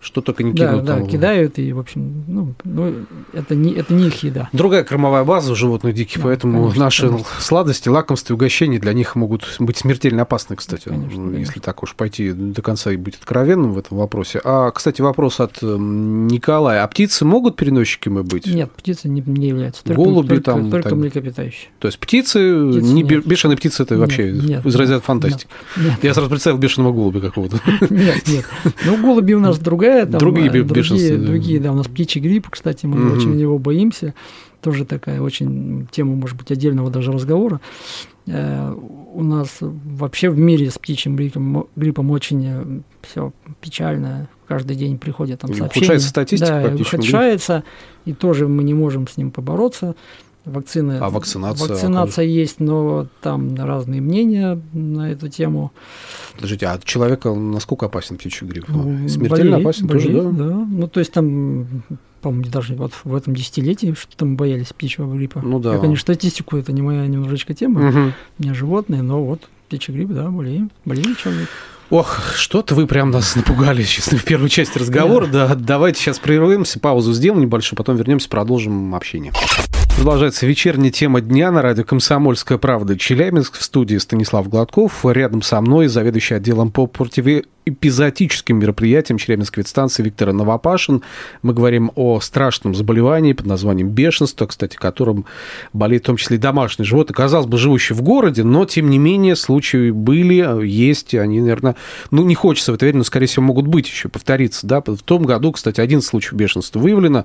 что 0.00 0.20
только 0.20 0.44
не 0.44 0.52
кинут. 0.52 0.84
Да, 0.84 0.94
там. 0.94 1.04
да, 1.04 1.10
кидают, 1.10 1.58
и, 1.58 1.72
в 1.72 1.78
общем, 1.80 2.24
ну, 2.28 2.54
ну 2.62 2.94
это, 3.32 3.56
не, 3.56 3.72
это 3.72 3.92
не 3.92 4.06
их 4.06 4.22
еда. 4.22 4.48
Другая 4.52 4.84
кормовая 4.84 5.24
база 5.24 5.52
у 5.52 5.54
животных 5.56 5.94
диких, 5.94 6.18
да, 6.18 6.24
поэтому 6.24 6.62
конечно, 6.62 6.84
наши 6.84 7.08
конечно. 7.08 7.26
сладости, 7.40 7.88
лакомства, 7.88 8.34
угощения 8.34 8.78
для 8.78 8.92
них 8.92 9.16
могут 9.16 9.56
быть 9.58 9.76
смертельно 9.76 10.22
опасны, 10.22 10.54
кстати, 10.54 10.84
конечно, 10.84 11.30
если 11.30 11.32
конечно. 11.32 11.62
так 11.62 11.82
уж 11.82 11.94
пойти 11.96 12.32
до 12.32 12.62
конца 12.62 12.92
и 12.92 12.96
быть 12.96 13.16
откровенным 13.16 13.72
в 13.72 13.78
этом 13.78 13.98
вопросе. 13.98 14.40
А, 14.44 14.70
кстати, 14.70 15.00
вопрос 15.02 15.40
от 15.40 15.62
эм, 15.62 16.28
Николая. 16.28 16.84
А 16.84 16.88
птицы 16.88 17.24
могут 17.24 17.56
переносчиками 17.56 18.22
быть? 18.22 18.46
Нет, 18.46 18.70
птицы 18.70 19.08
не, 19.08 19.20
не 19.26 19.48
являются. 19.48 19.82
Только, 19.82 20.00
Голуби 20.00 20.28
только, 20.28 20.42
там? 20.42 20.70
Только 20.70 20.90
так... 20.90 20.98
млекопитающие. 20.98 21.70
То 21.80 21.88
есть 21.88 21.98
птицы, 21.98 22.70
птицы 22.70 22.86
не 22.86 23.02
нет. 23.02 23.26
бешеные 23.26 23.56
птицы, 23.56 23.82
это 23.82 23.94
нет, 23.94 24.00
вообще 24.00 24.32
нет, 24.32 24.64
из 24.64 24.74
разряда 24.76 25.00
фантастики. 25.00 25.48
Нет, 25.76 25.86
нет. 25.86 26.04
Я 26.04 26.14
сразу 26.14 26.30
представил 26.30 26.58
бешеного 26.58 26.92
голубя 26.92 27.20
какого-то. 27.20 27.60
Нет, 27.90 28.28
нет. 28.28 28.44
Ну, 28.84 28.96
голуби 28.98 29.34
у 29.34 29.40
нас 29.40 29.58
другая. 29.58 29.87
Другие 30.18 30.50
другие, 30.64 31.16
другие, 31.18 31.60
да, 31.60 31.72
у 31.72 31.74
нас 31.74 31.86
птичий 31.86 32.20
грипп, 32.20 32.48
кстати, 32.50 32.86
мы 32.86 33.06
угу. 33.06 33.16
очень 33.16 33.38
его 33.38 33.58
боимся. 33.58 34.14
Тоже 34.60 34.84
такая 34.84 35.20
очень 35.20 35.86
тема, 35.92 36.16
может 36.16 36.36
быть, 36.36 36.50
отдельного 36.50 36.90
даже 36.90 37.12
разговора. 37.12 37.60
Э, 38.26 38.74
у 38.74 39.22
нас 39.22 39.58
вообще 39.60 40.30
в 40.30 40.38
мире 40.38 40.70
с 40.70 40.78
птичьим 40.78 41.16
гриппом, 41.16 41.66
гриппом 41.76 42.10
очень 42.10 42.44
э, 42.46 42.80
все 43.02 43.32
печально. 43.60 44.28
Каждый 44.46 44.76
день 44.76 44.98
приходят 44.98 45.40
там 45.40 45.54
сообщения. 45.54 45.84
Ухудшается 45.84 46.08
статистика 46.08 46.70
да, 46.70 46.82
ухудшается, 46.82 47.64
и 48.04 48.12
тоже 48.14 48.48
мы 48.48 48.64
не 48.64 48.74
можем 48.74 49.06
с 49.06 49.16
ним 49.16 49.30
побороться. 49.30 49.94
Вакцины, 50.44 50.98
а 51.00 51.10
вакцинация? 51.10 51.68
Вакцинация 51.68 52.24
есть, 52.24 52.58
но 52.58 53.06
там 53.20 53.54
разные 53.56 54.00
мнения 54.00 54.60
на 54.72 55.10
эту 55.10 55.28
тему. 55.28 55.72
Подождите, 56.34 56.66
а 56.66 56.80
человека 56.82 57.34
насколько 57.34 57.86
опасен 57.86 58.16
птичий 58.16 58.46
грипп? 58.46 58.66
Ну, 58.68 59.08
Смертельно 59.08 59.58
болеет, 59.58 59.60
опасен 59.60 59.86
болеет, 59.86 60.22
тоже, 60.22 60.36
да? 60.36 60.44
да? 60.44 60.54
Ну, 60.54 60.88
то 60.88 61.00
есть 61.00 61.12
там, 61.12 61.66
по-моему, 62.22 62.50
даже 62.50 62.74
вот 62.74 62.92
в 63.04 63.14
этом 63.14 63.34
десятилетии 63.34 63.94
что-то 63.98 64.24
мы 64.24 64.36
боялись 64.36 64.72
птичьего 64.72 65.12
гриппа. 65.14 65.40
Ну 65.40 65.58
да. 65.58 65.74
Я, 65.74 65.78
конечно, 65.80 66.00
статистику, 66.00 66.56
это 66.56 66.72
не 66.72 66.80
моя 66.80 67.06
немножечко 67.06 67.52
тема, 67.52 67.88
угу. 67.88 67.98
у 68.38 68.42
меня 68.42 68.54
животные, 68.54 69.02
но 69.02 69.22
вот 69.22 69.48
птичий 69.66 69.92
грипп, 69.92 70.10
да, 70.10 70.30
болеет, 70.30 70.70
болеет 70.84 71.18
человек. 71.18 71.48
Ох, 71.90 72.34
что-то 72.36 72.74
вы 72.74 72.86
прям 72.86 73.10
нас 73.10 73.34
напугали, 73.34 73.82
честно, 73.84 74.18
в 74.18 74.24
первой 74.24 74.48
части 74.48 74.78
разговора. 74.78 75.26
Да, 75.26 75.54
давайте 75.54 76.00
сейчас 76.00 76.18
прервемся, 76.18 76.78
паузу 76.78 77.12
сделаем 77.12 77.42
небольшую, 77.42 77.76
потом 77.76 77.96
вернемся, 77.96 78.28
продолжим 78.28 78.94
общение. 78.94 79.32
Продолжается 79.98 80.46
вечерняя 80.46 80.92
тема 80.92 81.20
дня 81.20 81.50
на 81.50 81.60
радио 81.60 81.82
«Комсомольская 81.82 82.56
правда». 82.56 82.96
Челябинск 82.96 83.54
в 83.54 83.62
студии 83.64 83.96
Станислав 83.96 84.48
Гладков. 84.48 85.04
Рядом 85.04 85.42
со 85.42 85.60
мной 85.60 85.88
заведующий 85.88 86.34
отделом 86.34 86.70
по 86.70 86.86
противе 86.86 87.46
эпизотическим 87.68 88.58
мероприятием 88.58 89.18
Челябинской 89.18 89.62
ветстанции 89.62 90.02
Виктора 90.02 90.32
Новопашин. 90.32 91.02
Мы 91.42 91.52
говорим 91.52 91.92
о 91.94 92.20
страшном 92.20 92.74
заболевании 92.74 93.32
под 93.32 93.46
названием 93.46 93.88
бешенство, 93.90 94.46
кстати, 94.46 94.76
которым 94.76 95.26
болеет 95.72 96.02
в 96.04 96.06
том 96.06 96.16
числе 96.16 96.36
и 96.36 96.40
домашние 96.40 96.86
животные. 96.86 97.14
Казалось 97.14 97.46
бы, 97.46 97.58
живущие 97.58 97.96
в 97.96 98.02
городе, 98.02 98.42
но, 98.42 98.64
тем 98.64 98.90
не 98.90 98.98
менее, 98.98 99.36
случаи 99.36 99.90
были, 99.90 100.66
есть, 100.66 101.14
они, 101.14 101.40
наверное, 101.40 101.76
ну, 102.10 102.24
не 102.24 102.34
хочется 102.34 102.72
в 102.72 102.76
это 102.76 102.86
верить, 102.86 102.98
но, 102.98 103.04
скорее 103.04 103.26
всего, 103.26 103.44
могут 103.44 103.66
быть 103.66 103.86
еще, 103.86 104.08
повториться, 104.08 104.66
да. 104.66 104.80
В 104.80 105.02
том 105.02 105.24
году, 105.24 105.52
кстати, 105.52 105.80
один 105.80 106.00
случай 106.00 106.34
бешенства 106.34 106.78
выявлено, 106.78 107.24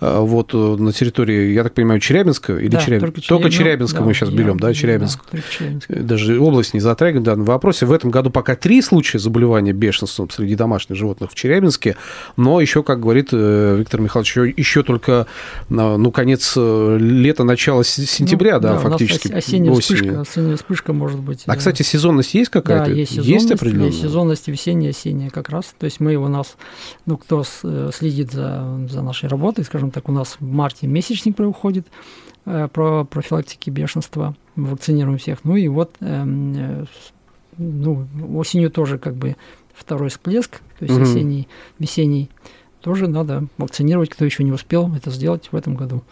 э, 0.00 0.18
вот 0.18 0.52
э, 0.52 0.56
на 0.56 0.92
территории, 0.92 1.52
я 1.52 1.62
так 1.62 1.74
понимаю, 1.74 2.00
Челябинска 2.06 2.56
или 2.56 2.68
да, 2.68 2.80
Челябинска? 2.80 3.12
Только, 3.12 3.28
только 3.28 3.50
Челябинска 3.50 3.98
да, 3.98 4.04
мы 4.04 4.14
сейчас 4.14 4.30
берем, 4.30 4.58
да, 4.58 4.72
Челябинск. 4.72 5.20
Да, 5.32 6.00
Даже 6.02 6.38
область 6.38 6.72
не 6.72 6.80
затрагиваем 6.80 7.22
в 7.22 7.26
данном 7.26 7.44
вопросе. 7.44 7.86
В 7.86 7.92
этом 7.92 8.10
году 8.10 8.30
пока 8.30 8.54
три 8.54 8.80
случая 8.80 9.18
заболевания 9.18 9.72
бешенством 9.72 10.30
среди 10.30 10.54
домашних 10.54 10.96
животных 10.96 11.32
в 11.32 11.34
Челябинске, 11.34 11.96
но 12.36 12.60
еще, 12.60 12.82
как 12.82 13.00
говорит 13.00 13.30
э, 13.32 13.76
Виктор 13.78 14.00
Михайлович, 14.00 14.30
еще, 14.30 14.54
еще 14.56 14.82
только, 14.82 15.26
ну, 15.68 16.10
конец 16.12 16.54
э, 16.56 16.98
лета, 17.00 17.42
начало 17.42 17.84
сентября, 17.84 18.54
ну, 18.54 18.60
да, 18.60 18.72
да, 18.74 18.78
фактически. 18.78 19.32
осенняя 19.32 19.72
осенью. 19.72 20.02
вспышка, 20.02 20.20
осенняя 20.20 20.56
вспышка 20.56 20.92
может 20.92 21.20
быть. 21.20 21.42
А, 21.46 21.56
кстати, 21.56 21.82
сезонность 21.82 22.34
есть 22.34 22.50
какая-то? 22.50 22.90
Да, 22.90 22.92
есть 22.92 23.12
сезонность, 23.12 23.30
есть 23.30 23.50
определенная? 23.50 23.86
Есть 23.88 24.00
сезонность 24.02 24.48
весенняя, 24.48 24.90
осенняя 24.90 25.30
как 25.30 25.48
раз. 25.48 25.74
То 25.78 25.86
есть 25.86 26.00
мы 26.00 26.14
у 26.16 26.28
нас, 26.28 26.56
ну, 27.04 27.16
кто 27.16 27.44
э, 27.62 27.90
следит 27.92 28.32
за, 28.32 28.86
за 28.88 29.02
нашей 29.02 29.28
работой, 29.28 29.64
скажем 29.64 29.90
так, 29.90 30.08
у 30.08 30.12
нас 30.12 30.36
в 30.38 30.44
марте 30.44 30.86
месячник 30.86 31.36
проходит 31.36 31.86
про 32.44 33.04
профилактики 33.04 33.70
бешенства, 33.70 34.36
вакцинируем 34.54 35.18
всех. 35.18 35.44
Ну 35.44 35.56
и 35.56 35.66
вот 35.68 35.96
эм, 36.00 36.86
ну, 37.58 38.06
осенью 38.34 38.70
тоже 38.70 38.98
как 38.98 39.14
бы 39.14 39.36
второй 39.74 40.08
всплеск, 40.10 40.60
то 40.78 40.84
есть 40.84 40.94
угу. 40.94 41.02
осенний, 41.02 41.48
весенний 41.78 42.30
тоже 42.86 43.08
надо 43.08 43.48
вакцинировать, 43.58 44.10
кто 44.10 44.24
еще 44.24 44.44
не 44.44 44.52
успел 44.52 44.88
это 44.94 45.10
сделать 45.10 45.48
в 45.50 45.56
этом 45.56 45.74
году. 45.74 46.04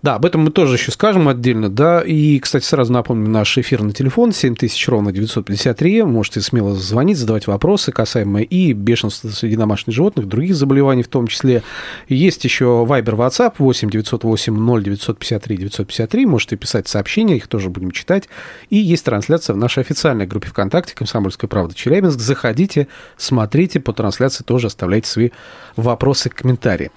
Да, 0.00 0.14
об 0.14 0.24
этом 0.24 0.40
мы 0.40 0.50
тоже 0.50 0.76
еще 0.76 0.90
скажем 0.90 1.28
отдельно, 1.28 1.68
да, 1.68 2.00
и, 2.00 2.38
кстати, 2.38 2.64
сразу 2.64 2.90
напомню, 2.90 3.28
наш 3.28 3.58
эфирный 3.58 3.92
телефон 3.92 4.32
7000 4.32 4.88
ровно 4.88 5.12
953, 5.12 6.04
можете 6.04 6.40
смело 6.40 6.74
звонить, 6.74 7.18
задавать 7.18 7.46
вопросы 7.46 7.92
касаемо 7.92 8.40
и 8.40 8.72
бешенства 8.72 9.28
среди 9.28 9.56
домашних 9.56 9.94
животных, 9.94 10.26
других 10.26 10.56
заболеваний 10.56 11.02
в 11.02 11.08
том 11.08 11.26
числе. 11.26 11.62
Есть 12.08 12.42
еще 12.44 12.86
Viber, 12.88 13.14
WhatsApp 13.14 13.56
8 13.58 13.90
908 13.90 14.56
0 14.56 14.84
953 14.84 15.56
953, 15.58 16.24
можете 16.24 16.56
писать 16.56 16.88
сообщения, 16.88 17.36
их 17.36 17.46
тоже 17.46 17.68
будем 17.68 17.90
читать, 17.90 18.30
и 18.70 18.78
есть 18.78 19.04
трансляция 19.04 19.52
в 19.52 19.58
нашей 19.58 19.82
официальной 19.82 20.26
группе 20.26 20.48
ВКонтакте 20.48 20.94
«Комсомольская 20.94 21.46
правда 21.46 21.74
Челябинск», 21.74 22.20
заходите, 22.20 22.88
смотрите, 23.18 23.80
по 23.80 23.92
трансляции 23.92 24.44
тоже 24.44 24.68
оставляйте 24.68 25.10
свои 25.10 25.28
вопросы, 25.76 26.21
комментарии. 26.30 26.90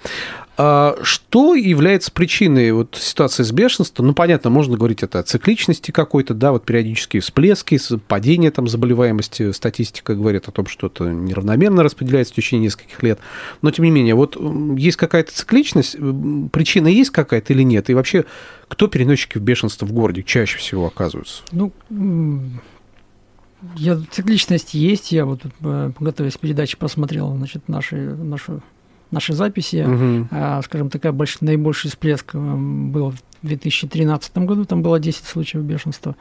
А 0.58 0.96
что 1.02 1.54
является 1.54 2.10
причиной 2.10 2.72
вот 2.72 2.96
ситуации 2.98 3.42
с 3.42 3.52
бешенством? 3.52 4.06
Ну, 4.06 4.14
понятно, 4.14 4.48
можно 4.48 4.78
говорить 4.78 5.02
это 5.02 5.18
о 5.18 5.22
цикличности 5.22 5.90
какой-то, 5.90 6.32
да, 6.32 6.50
вот 6.52 6.64
периодические 6.64 7.20
всплески, 7.20 7.78
падение 8.08 8.50
там 8.50 8.66
заболеваемости, 8.66 9.52
статистика 9.52 10.14
говорит 10.14 10.48
о 10.48 10.52
том, 10.52 10.66
что 10.66 10.86
это 10.86 11.04
неравномерно 11.04 11.82
распределяется 11.82 12.32
в 12.32 12.36
течение 12.36 12.66
нескольких 12.66 13.02
лет. 13.02 13.18
Но, 13.60 13.70
тем 13.70 13.84
не 13.84 13.90
менее, 13.90 14.14
вот 14.14 14.38
есть 14.78 14.96
какая-то 14.96 15.30
цикличность, 15.32 15.96
причина 16.52 16.88
есть 16.88 17.10
какая-то 17.10 17.52
или 17.52 17.62
нет? 17.62 17.90
И 17.90 17.94
вообще, 17.94 18.24
кто 18.68 18.86
переносчики 18.86 19.36
в 19.36 19.42
бешенство 19.42 19.84
в 19.84 19.92
городе 19.92 20.22
чаще 20.22 20.56
всего 20.56 20.86
оказываются? 20.86 21.42
Ну, 21.52 21.70
я, 23.76 24.00
цикличность 24.10 24.72
есть. 24.72 25.12
Я 25.12 25.26
вот, 25.26 25.40
э, 25.60 25.92
готовясь 26.00 26.36
к 26.36 26.40
передаче, 26.40 26.76
посмотрел 26.76 27.34
значит, 27.36 27.68
наши, 27.68 27.96
нашу 27.96 28.62
наши 29.10 29.32
записи. 29.32 29.84
Угу. 29.86 30.28
А, 30.30 30.62
скажем, 30.62 30.90
такая 30.90 31.12
больш... 31.12 31.40
наибольший 31.40 31.90
всплеск 31.90 32.34
э, 32.34 32.38
был 32.38 33.10
в 33.10 33.46
2013 33.46 34.38
году, 34.38 34.64
там 34.64 34.82
было 34.82 34.98
10 34.98 35.24
случаев 35.24 35.62
бешенства. 35.62 36.16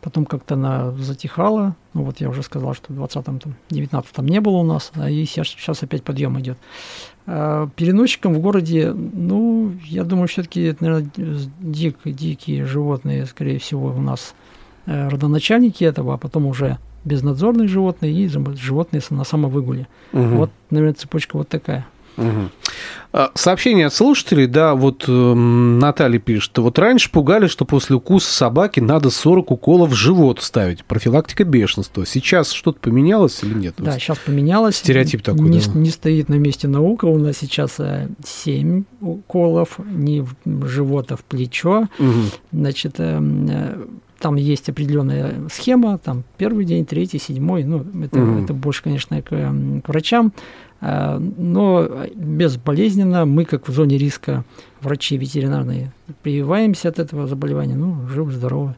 Потом 0.00 0.24
как-то 0.24 0.54
она 0.54 0.92
затихала. 0.92 1.74
Ну 1.94 2.04
вот 2.04 2.20
я 2.20 2.28
уже 2.28 2.42
сказал, 2.42 2.74
что 2.74 2.92
в 2.92 3.02
20-м, 3.02 3.40
там, 3.40 3.54
19-м 3.70 4.26
не 4.26 4.40
было 4.40 4.58
у 4.58 4.62
нас, 4.62 4.92
а 4.94 5.10
и 5.10 5.24
сейчас, 5.24 5.48
сейчас 5.48 5.82
опять 5.82 6.04
подъем 6.04 6.38
идет. 6.38 6.58
А 7.26 7.68
переносчикам 7.74 8.34
в 8.34 8.38
городе, 8.38 8.92
ну, 8.92 9.72
я 9.84 10.04
думаю, 10.04 10.28
все-таки 10.28 10.62
это, 10.62 10.84
наверное, 10.84 11.10
дик, 11.60 11.96
дикие 12.04 12.66
животные, 12.66 13.26
скорее 13.26 13.58
всего, 13.58 13.88
у 13.88 14.00
нас 14.00 14.34
э, 14.86 15.08
родоначальники 15.08 15.82
этого, 15.82 16.14
а 16.14 16.18
потом 16.18 16.46
уже 16.46 16.78
безнадзорные 17.04 17.66
животные 17.66 18.12
и 18.12 18.28
животные 18.28 19.02
на 19.10 19.24
самовыгуле. 19.24 19.88
Угу. 20.12 20.22
Вот, 20.22 20.50
наверное, 20.70 20.94
цепочка 20.94 21.36
вот 21.36 21.48
такая. 21.48 21.86
Угу. 22.16 22.50
Сообщение 23.34 23.86
от 23.86 23.94
слушателей, 23.94 24.46
да, 24.46 24.74
вот 24.74 25.04
э, 25.08 25.34
Наталья 25.34 26.18
пишет, 26.18 26.58
вот 26.58 26.78
раньше 26.78 27.10
пугали, 27.10 27.46
что 27.46 27.64
после 27.64 27.96
укуса 27.96 28.30
собаки 28.30 28.80
надо 28.80 29.08
40 29.08 29.52
уколов 29.52 29.90
в 29.90 29.94
живот 29.94 30.40
ставить, 30.42 30.84
профилактика 30.84 31.44
бешенства. 31.44 32.04
Сейчас 32.04 32.50
что-то 32.50 32.78
поменялось 32.80 33.42
или 33.42 33.54
нет? 33.54 33.74
Да, 33.78 33.98
сейчас 33.98 34.18
поменялось. 34.18 34.76
Стереотип 34.76 35.22
такой, 35.22 35.48
не, 35.48 35.60
да. 35.60 35.70
не 35.74 35.90
стоит 35.90 36.28
на 36.28 36.34
месте 36.34 36.68
наука, 36.68 37.06
у 37.06 37.18
нас 37.18 37.38
сейчас 37.38 37.78
7 38.24 38.84
уколов, 39.00 39.78
не 39.78 40.22
в 40.44 40.66
живот, 40.66 41.12
а 41.12 41.16
в 41.16 41.24
плечо. 41.24 41.88
Угу. 41.98 42.12
Значит, 42.52 42.96
э, 42.98 43.76
там 44.18 44.36
есть 44.36 44.68
определенная 44.68 45.48
схема, 45.50 45.98
там 45.98 46.24
первый 46.38 46.64
день, 46.64 46.86
третий, 46.86 47.18
седьмой, 47.18 47.64
ну, 47.64 47.84
это, 48.02 48.20
угу. 48.20 48.44
это 48.44 48.54
больше, 48.54 48.82
конечно, 48.82 49.20
к, 49.22 49.28
к 49.28 49.88
врачам, 49.88 50.32
но 50.80 51.88
безболезненно 52.14 53.24
мы, 53.24 53.44
как 53.44 53.68
в 53.68 53.72
зоне 53.72 53.98
риска 53.98 54.44
врачи 54.80 55.16
ветеринарные, 55.16 55.92
прививаемся 56.22 56.88
от 56.88 56.98
этого 56.98 57.26
заболевания, 57.26 57.74
ну, 57.74 58.06
живы, 58.08 58.32
здоровы, 58.32 58.74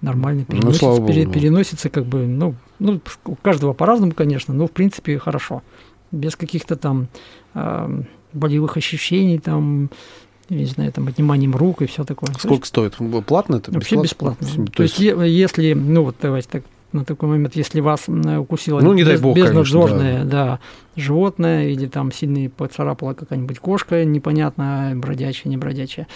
нормально 0.00 0.44
ну, 0.48 0.54
переносится, 0.54 0.86
ну, 0.86 1.06
пере, 1.06 1.26
переносится 1.26 1.88
как 1.88 2.06
бы, 2.06 2.26
ну, 2.26 2.54
ну, 2.78 3.00
у 3.24 3.34
каждого 3.36 3.72
по-разному, 3.72 4.12
конечно, 4.12 4.54
но 4.54 4.66
в 4.66 4.70
принципе 4.70 5.18
хорошо, 5.18 5.62
без 6.10 6.36
каких-то 6.36 6.76
там 6.76 7.08
э, 7.54 8.02
болевых 8.32 8.76
ощущений, 8.76 9.38
там, 9.38 9.90
не 10.48 10.66
знаю, 10.66 10.92
там, 10.92 11.08
отниманием 11.08 11.56
рук 11.56 11.82
и 11.82 11.86
все 11.86 12.04
такое. 12.04 12.30
Сколько 12.38 12.66
стоит? 12.66 12.96
Платно 13.26 13.56
это? 13.56 13.72
Вообще 13.72 14.00
бесплатно. 14.00 14.44
бесплатно. 14.44 14.72
То 14.72 14.82
есть, 14.82 14.98
если, 14.98 15.72
ну 15.72 16.04
вот 16.04 16.16
давайте 16.20 16.48
так 16.48 16.64
на 16.92 17.04
такой 17.04 17.28
момент, 17.28 17.56
если 17.56 17.80
вас 17.80 18.08
укусило 18.08 18.80
ну, 18.80 18.92
не 18.92 19.04
дай 19.04 19.16
бог, 19.16 19.36
безнадзорное 19.36 20.12
конечно, 20.12 20.30
да. 20.30 20.44
Да, 20.44 20.60
животное 20.96 21.68
или 21.68 21.86
там 21.86 22.12
сильно 22.12 22.48
поцарапала 22.50 23.14
какая-нибудь 23.14 23.58
кошка 23.58 24.04
непонятная, 24.04 24.94
бродячая, 24.94 25.50
не 25.50 25.56
бродячая, 25.56 26.06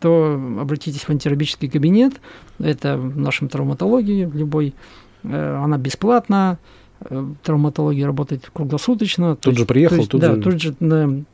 то 0.00 0.40
обратитесь 0.60 1.02
в 1.02 1.10
антирабический 1.10 1.68
кабинет. 1.68 2.20
Это 2.58 2.96
в 2.96 3.18
нашем 3.18 3.48
травматологии 3.48 4.30
любой. 4.32 4.74
Э, 5.24 5.60
она 5.62 5.78
бесплатна. 5.78 6.58
Э, 7.00 7.24
травматология 7.42 8.06
работает 8.06 8.50
круглосуточно. 8.52 9.36
Тут 9.36 9.58
же 9.58 9.64
приехал, 9.64 9.96
есть, 9.96 10.10
тут 10.10 10.20
да, 10.20 10.34
же... 10.34 10.40
тут 10.40 10.60
же 10.60 10.74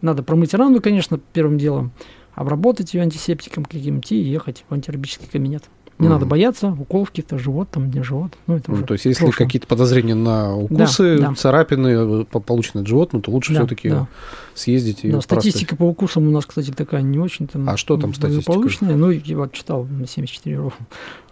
надо 0.00 0.22
промыть 0.22 0.54
рану, 0.54 0.80
конечно, 0.80 1.18
первым 1.32 1.58
делом, 1.58 1.92
обработать 2.34 2.94
ее 2.94 3.02
антисептиком 3.02 3.64
каким-нибудь 3.64 4.12
и 4.12 4.16
ехать 4.16 4.64
в 4.68 4.74
антирабический 4.74 5.28
кабинет. 5.30 5.64
Не 5.98 6.08
mm. 6.08 6.10
надо 6.10 6.26
бояться, 6.26 6.68
уколов 6.68 7.10
каких-то, 7.10 7.38
живот 7.38 7.68
там, 7.70 7.88
не 7.88 8.02
живот. 8.02 8.32
Ну, 8.46 8.56
это 8.56 8.70
ну, 8.72 8.82
то 8.82 8.94
есть, 8.94 9.04
если 9.04 9.30
какие-то 9.30 9.68
подозрения 9.68 10.16
на 10.16 10.56
укусы, 10.56 11.18
да, 11.18 11.28
да. 11.28 11.34
царапины, 11.34 12.24
э, 12.32 12.40
полученные 12.40 12.82
от 12.82 12.88
животных, 12.88 13.22
то 13.22 13.30
лучше 13.30 13.52
да, 13.52 13.60
все-таки 13.60 13.90
да. 13.90 14.08
съездить 14.54 15.04
и 15.04 15.12
да, 15.12 15.20
Статистика 15.20 15.76
по 15.76 15.84
укусам 15.84 16.26
у 16.26 16.30
нас, 16.30 16.46
кстати, 16.46 16.72
такая 16.72 17.02
не 17.02 17.18
очень 17.18 17.46
там. 17.46 17.68
А 17.68 17.76
что 17.76 17.96
там 17.96 18.12
статистика? 18.12 18.52
Полученная. 18.52 18.96
Ну, 18.96 19.10
я 19.10 19.36
вот 19.36 19.52
читал 19.52 19.84
на 19.84 20.06
74 20.06 20.56
року. 20.56 20.76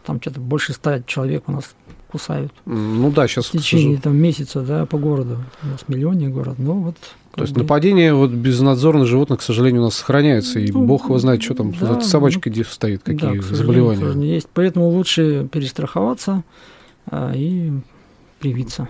Там 0.05 0.21
что-то 0.21 0.41
больше 0.41 0.73
100 0.73 1.03
человек 1.07 1.45
у 1.49 1.53
нас 1.53 1.75
кусают. 2.13 2.53
Ну 2.67 3.11
да, 3.11 3.27
сейчас... 3.27 3.47
В 3.47 3.53
течение 3.53 3.97
там, 3.97 4.17
месяца, 4.17 4.61
да, 4.61 4.87
по 4.87 4.99
городу. 4.99 5.39
У 5.63 5.67
нас 5.69 5.81
миллионный 5.89 6.29
город, 6.29 6.57
ну 6.59 6.75
вот... 6.75 6.97
То 7.35 7.43
есть 7.43 7.55
бы... 7.55 7.63
нападение 7.63 8.13
вот 8.13 8.31
безнадзорных 8.31 9.09
животных, 9.09 9.41
к 9.41 9.43
сожалению, 9.43 9.81
у 9.81 9.85
нас 9.87 9.95
сохраняется, 9.95 10.61
и 10.61 10.71
ну, 10.71 10.85
бог 10.85 11.05
его 11.07 11.19
знает, 11.19 11.43
что 11.43 11.55
там 11.55 11.73
да, 11.73 11.95
за 11.95 12.01
собачкой 12.03 12.53
ну, 12.55 12.65
стоит, 12.65 13.03
какие 13.03 13.41
да, 13.41 13.57
заболевания. 13.57 14.35
Есть, 14.35 14.49
поэтому 14.53 14.91
лучше 14.91 15.49
перестраховаться 15.51 16.43
а, 17.11 17.33
и 17.35 17.73
привиться. 18.39 18.87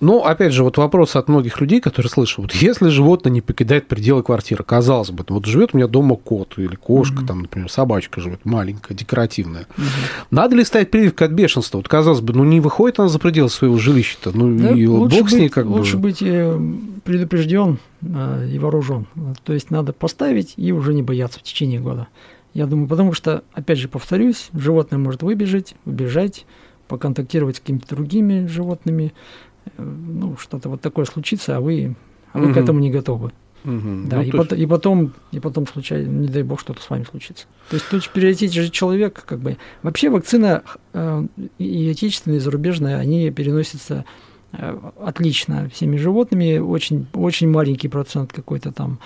Ну, 0.00 0.24
опять 0.24 0.52
же, 0.52 0.62
вот 0.62 0.76
вопрос 0.76 1.16
от 1.16 1.28
многих 1.28 1.60
людей, 1.60 1.80
которые 1.80 2.10
слышат, 2.10 2.38
вот 2.38 2.52
если 2.52 2.88
животное 2.88 3.32
не 3.32 3.40
покидает 3.40 3.88
пределы 3.88 4.22
квартиры, 4.22 4.62
казалось 4.62 5.10
бы, 5.10 5.24
вот 5.28 5.46
живет 5.46 5.70
у 5.72 5.78
меня 5.78 5.86
дома 5.86 6.16
кот 6.16 6.54
или 6.58 6.76
кошка, 6.76 7.20
угу. 7.20 7.26
там, 7.26 7.42
например, 7.42 7.70
собачка 7.70 8.20
живет, 8.20 8.44
маленькая, 8.44 8.94
декоративная. 8.94 9.66
Угу. 9.76 9.86
Надо 10.30 10.56
ли 10.56 10.64
ставить 10.64 10.90
прививку 10.90 11.24
от 11.24 11.30
бешенства? 11.30 11.78
Вот, 11.78 11.88
казалось 11.88 12.20
бы, 12.20 12.34
ну 12.34 12.44
не 12.44 12.60
выходит 12.60 12.98
она 12.98 13.08
за 13.08 13.18
пределы 13.18 13.48
своего 13.48 13.78
жилища-то, 13.78 14.36
ну 14.36 14.58
да, 14.58 14.72
и 14.72 14.86
бог 14.86 15.08
быть, 15.08 15.30
с 15.30 15.32
ней 15.32 15.48
как 15.48 15.66
лучше 15.66 15.96
бы. 15.96 16.08
Лучше 16.08 16.20
быть 16.20 16.22
э, 16.22 16.60
предупрежден 17.04 17.78
э, 18.02 18.50
и 18.52 18.58
вооружен. 18.58 19.06
То 19.44 19.54
есть 19.54 19.70
надо 19.70 19.92
поставить 19.92 20.54
и 20.56 20.72
уже 20.72 20.92
не 20.92 21.02
бояться 21.02 21.38
в 21.38 21.42
течение 21.42 21.80
года. 21.80 22.08
Я 22.52 22.66
думаю, 22.66 22.88
потому 22.88 23.12
что, 23.12 23.42
опять 23.52 23.78
же, 23.78 23.88
повторюсь, 23.88 24.48
животное 24.54 24.98
может 24.98 25.22
выбежать, 25.22 25.74
убежать, 25.84 26.46
поконтактировать 26.88 27.56
с 27.56 27.60
какими-то 27.60 27.94
другими 27.94 28.46
животными, 28.46 29.12
ну, 29.78 30.36
что-то 30.36 30.68
вот 30.68 30.80
такое 30.80 31.04
случится, 31.04 31.56
а 31.56 31.60
вы, 31.60 31.96
а 32.32 32.38
вы 32.38 32.46
угу. 32.46 32.54
к 32.54 32.56
этому 32.56 32.80
не 32.80 32.90
готовы. 32.90 33.32
Угу. 33.64 34.06
Да, 34.06 34.16
ну, 34.16 34.22
и, 34.22 34.26
есть... 34.26 34.36
потом, 34.36 34.58
и 34.58 34.66
потом, 34.66 35.12
и 35.32 35.40
потом 35.40 35.66
случайно, 35.66 36.08
не 36.08 36.28
дай 36.28 36.42
бог, 36.42 36.60
что-то 36.60 36.80
с 36.80 36.88
вами 36.88 37.04
случится. 37.04 37.46
То 37.70 37.74
есть 37.76 37.88
тут 37.88 38.08
приоритете 38.10 38.62
же 38.62 38.70
человек, 38.70 39.24
как 39.26 39.40
бы. 39.40 39.56
Вообще 39.82 40.08
вакцина 40.08 40.62
э, 40.92 41.26
и 41.58 41.90
отечественная, 41.90 42.38
и 42.38 42.40
зарубежная, 42.40 42.98
они 42.98 43.30
переносятся 43.30 44.04
э, 44.52 44.78
отлично 45.00 45.68
всеми 45.68 45.96
животными, 45.96 46.58
очень, 46.58 47.06
очень 47.12 47.50
маленький 47.50 47.88
процент 47.88 48.32
какой-то 48.32 48.70
там 48.72 49.00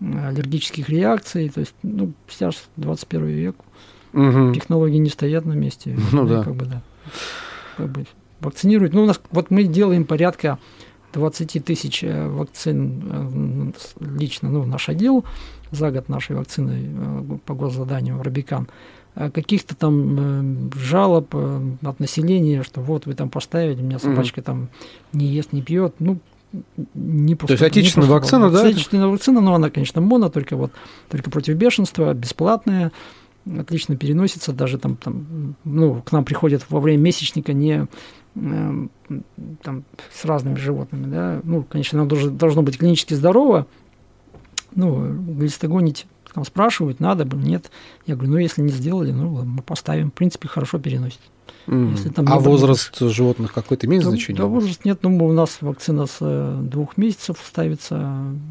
аллергических 0.00 0.90
реакций. 0.90 1.48
То 1.48 1.60
есть, 1.60 1.74
ну, 1.82 2.12
сейчас 2.28 2.68
21 2.76 3.26
век, 3.26 3.56
угу. 4.12 4.52
технологии 4.52 4.98
не 4.98 5.08
стоят 5.08 5.46
на 5.46 5.54
месте. 5.54 5.96
Ну 6.12 6.26
да. 6.26 6.42
Как 6.42 6.54
бы, 6.54 6.66
да 6.66 6.82
как 7.76 7.88
бы, 7.90 8.06
вакцинировать. 8.40 8.92
Ну, 8.92 9.02
у 9.04 9.06
нас 9.06 9.20
вот 9.30 9.50
мы 9.50 9.64
делаем 9.64 10.04
порядка 10.04 10.58
20 11.14 11.64
тысяч 11.64 12.02
э, 12.02 12.28
вакцин 12.28 13.72
э, 14.00 14.08
лично, 14.18 14.50
ну, 14.50 14.64
наш 14.64 14.88
отдел 14.88 15.24
за 15.70 15.90
год 15.90 16.08
нашей 16.08 16.36
вакцины 16.36 16.74
э, 16.86 17.38
по 17.44 17.54
госзаданию 17.54 18.22
Робикан. 18.22 18.68
Каких-то 19.14 19.76
там 19.76 20.72
жалоб 20.74 21.36
от 21.36 22.00
населения, 22.00 22.64
что 22.64 22.80
вот 22.80 23.06
вы 23.06 23.14
там 23.14 23.30
поставили, 23.30 23.80
у 23.80 23.84
меня 23.84 24.00
собачка 24.00 24.40
mm 24.40 24.44
там 24.44 24.68
не 25.12 25.26
ест, 25.26 25.52
не 25.52 25.62
пьет. 25.62 25.94
Ну, 26.00 26.18
не 26.94 27.36
просто, 27.36 27.56
То 27.56 27.64
есть 27.64 27.76
отечественная 27.76 28.08
вакцина, 28.08 28.50
да? 28.50 28.66
Отечественная 28.66 29.06
вакцина, 29.06 29.40
но 29.40 29.54
она, 29.54 29.70
конечно, 29.70 30.00
моно, 30.00 30.30
только 30.30 30.56
вот 30.56 30.72
только 31.10 31.30
против 31.30 31.54
бешенства, 31.54 32.12
бесплатная 32.12 32.90
отлично 33.58 33.96
переносится, 33.96 34.52
даже 34.52 34.78
там, 34.78 34.96
там 34.96 35.54
ну, 35.64 36.02
к 36.02 36.12
нам 36.12 36.24
приходят 36.24 36.64
во 36.68 36.80
время 36.80 37.02
месячника 37.02 37.52
не 37.52 37.86
там, 38.34 39.84
с 40.12 40.24
разными 40.24 40.56
животными, 40.56 41.10
да, 41.10 41.40
ну, 41.44 41.62
конечно, 41.62 42.00
оно 42.00 42.08
должно, 42.08 42.30
должно 42.30 42.62
быть 42.62 42.78
клинически 42.78 43.14
здорово, 43.14 43.66
ну, 44.74 45.12
глистогонить 45.12 46.06
там 46.34 46.44
спрашивают, 46.44 46.98
надо 46.98 47.24
бы, 47.24 47.36
нет. 47.36 47.70
Я 48.06 48.16
говорю, 48.16 48.32
ну, 48.32 48.38
если 48.38 48.60
не 48.60 48.72
сделали, 48.72 49.12
ну, 49.12 49.44
мы 49.44 49.62
поставим. 49.62 50.10
В 50.10 50.14
принципе, 50.14 50.48
хорошо 50.48 50.80
переносит. 50.80 51.20
Mm. 51.68 51.92
Если 51.92 52.08
там 52.08 52.26
а 52.28 52.38
возраст 52.40 53.00
больше, 53.00 53.14
животных 53.14 53.52
какой-то 53.52 53.86
имеет 53.86 54.02
да, 54.02 54.10
значение? 54.10 54.42
Да, 54.42 54.48
возраст 54.48 54.84
нет. 54.84 54.98
Ну, 55.02 55.16
у 55.24 55.32
нас 55.32 55.58
вакцина 55.60 56.06
с 56.06 56.18
э, 56.20 56.58
двух 56.62 56.96
месяцев 56.96 57.38
ставится, 57.46 57.96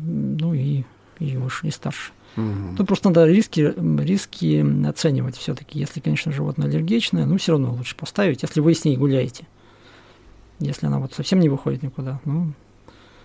ну, 0.05 0.53
и, 0.53 0.83
и 1.19 1.35
выше, 1.35 1.67
и 1.67 1.71
старше. 1.71 2.13
Угу. 2.37 2.77
Тут 2.77 2.87
просто 2.87 3.09
надо 3.09 3.27
риски, 3.27 3.73
риски 4.01 4.87
оценивать 4.87 5.35
все-таки. 5.35 5.77
Если, 5.77 5.99
конечно, 5.99 6.31
животное 6.31 6.67
аллергичное, 6.67 7.25
ну, 7.25 7.37
все 7.37 7.51
равно 7.51 7.73
лучше 7.73 7.97
поставить, 7.97 8.43
если 8.43 8.61
вы 8.61 8.73
с 8.73 8.85
ней 8.85 8.95
гуляете. 8.95 9.45
Если 10.59 10.85
она 10.85 10.99
вот 10.99 11.13
совсем 11.13 11.39
не 11.39 11.49
выходит 11.49 11.83
никуда, 11.83 12.19
ну, 12.25 12.53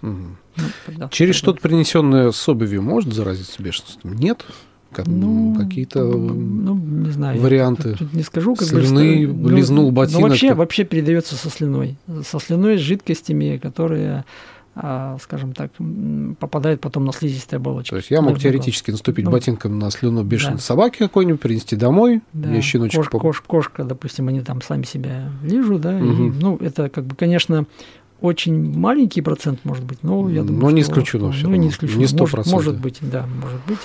угу. 0.02 0.36
ну 0.56 0.64
тогда, 0.86 1.08
Через 1.08 1.36
что-то 1.36 1.60
принесенное 1.60 2.32
с 2.32 2.48
обувью 2.48 2.82
может 2.82 3.12
заразиться 3.12 3.62
бешенством? 3.62 4.14
Нет? 4.14 4.44
Как, 4.90 5.06
ну, 5.06 5.54
какие-то 5.54 6.02
ну, 6.02 6.74
не 6.74 7.10
знаю, 7.10 7.38
варианты. 7.40 7.90
Тут, 7.90 7.98
тут 7.98 8.12
не 8.14 8.22
скажу, 8.22 8.54
как 8.54 8.66
Слюны, 8.66 9.28
бы, 9.28 9.48
что, 9.48 9.56
лизнул 9.56 9.86
ну, 9.86 9.90
ботинок. 9.90 10.22
Ну, 10.22 10.28
вообще, 10.28 10.54
вообще 10.54 10.84
передается 10.84 11.36
со 11.36 11.50
слюной. 11.50 11.98
Со 12.24 12.38
слюной 12.38 12.78
с 12.78 12.80
жидкостями, 12.80 13.58
которые 13.58 14.24
скажем 15.20 15.52
так, 15.52 15.72
попадает 16.38 16.80
потом 16.80 17.04
на 17.04 17.12
слизистые 17.12 17.58
оболочки. 17.58 17.90
То 17.90 17.96
есть 17.96 18.10
я 18.10 18.22
мог 18.22 18.38
теоретически 18.38 18.90
наступить 18.90 19.24
ну, 19.24 19.30
ботинком 19.30 19.78
на 19.78 19.90
слюну 19.90 20.22
бешеной 20.22 20.56
да. 20.56 20.62
собаки 20.62 20.98
какой-нибудь, 20.98 21.40
принести 21.40 21.76
домой, 21.76 22.22
да. 22.32 22.50
я 22.50 22.62
щеночек... 22.62 23.08
Кош, 23.10 23.20
кош, 23.20 23.40
кошка, 23.40 23.84
допустим, 23.84 24.28
они 24.28 24.40
там 24.40 24.62
сами 24.62 24.84
себя 24.84 25.30
лижут, 25.42 25.80
да, 25.80 25.96
угу. 25.96 26.04
и, 26.04 26.30
ну, 26.30 26.56
это 26.58 26.88
как 26.88 27.04
бы, 27.04 27.16
конечно, 27.16 27.66
очень 28.20 28.78
маленький 28.78 29.20
процент, 29.22 29.64
может 29.64 29.84
быть, 29.84 30.02
но 30.02 30.28
я 30.28 30.42
думаю, 30.42 30.62
Но 30.62 30.70
не 30.70 30.82
исключено 30.82 31.32
все. 31.32 31.48
Ну, 31.48 31.56
не 31.56 31.68
исключено. 31.68 31.98
Не 31.98 32.06
100%. 32.06 32.18
Может, 32.18 32.46
может 32.46 32.80
быть, 32.80 32.98
да, 33.00 33.26
может 33.26 33.60
быть. 33.66 33.78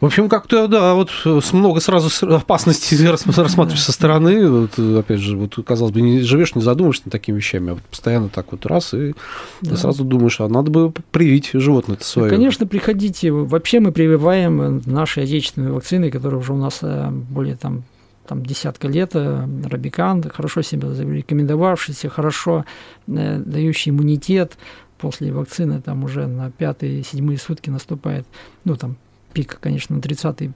В 0.00 0.06
общем, 0.06 0.30
как-то, 0.30 0.66
да, 0.66 0.94
вот 0.94 1.10
много 1.52 1.80
сразу 1.80 2.08
опасностей 2.34 3.06
рассматриваешь 3.06 3.82
со 3.82 3.92
стороны. 3.92 4.48
Вот, 4.48 4.78
опять 4.78 5.20
же, 5.20 5.36
вот, 5.36 5.56
казалось 5.64 5.92
бы, 5.92 6.00
не 6.00 6.20
живешь, 6.20 6.54
не 6.54 6.62
задумываешься 6.62 7.02
над 7.04 7.12
такими 7.12 7.36
вещами, 7.36 7.72
а 7.72 7.74
вот 7.74 7.82
постоянно 7.82 8.30
так 8.30 8.52
вот 8.52 8.64
раз, 8.64 8.94
и 8.94 9.14
да. 9.60 9.76
сразу 9.76 10.04
думаешь, 10.04 10.40
а 10.40 10.48
надо 10.48 10.70
бы 10.70 10.90
привить 11.10 11.50
животное-то 11.52 12.04
свое. 12.04 12.30
конечно, 12.30 12.66
приходите. 12.66 13.30
Вообще 13.30 13.80
мы 13.80 13.92
прививаем 13.92 14.80
наши 14.86 15.20
отечественные 15.20 15.72
вакцины, 15.72 16.10
которые 16.10 16.40
уже 16.40 16.54
у 16.54 16.58
нас 16.58 16.78
э, 16.82 17.10
более 17.10 17.56
там 17.56 17.84
там 18.26 18.46
десятка 18.46 18.86
лет, 18.86 19.10
э, 19.14 19.46
Робикан, 19.68 20.22
хорошо 20.22 20.62
себя 20.62 20.88
зарекомендовавшийся, 20.88 22.08
хорошо 22.08 22.64
э, 23.08 23.38
дающий 23.38 23.90
иммунитет 23.90 24.56
после 24.98 25.32
вакцины, 25.32 25.82
там 25.82 26.04
уже 26.04 26.26
на 26.26 26.50
пятые, 26.50 27.02
седьмые 27.02 27.38
сутки 27.38 27.70
наступает, 27.70 28.24
ну, 28.64 28.76
там, 28.76 28.96
пик, 29.32 29.58
конечно, 29.60 29.96
на 29.96 30.00
30-е, 30.00 30.52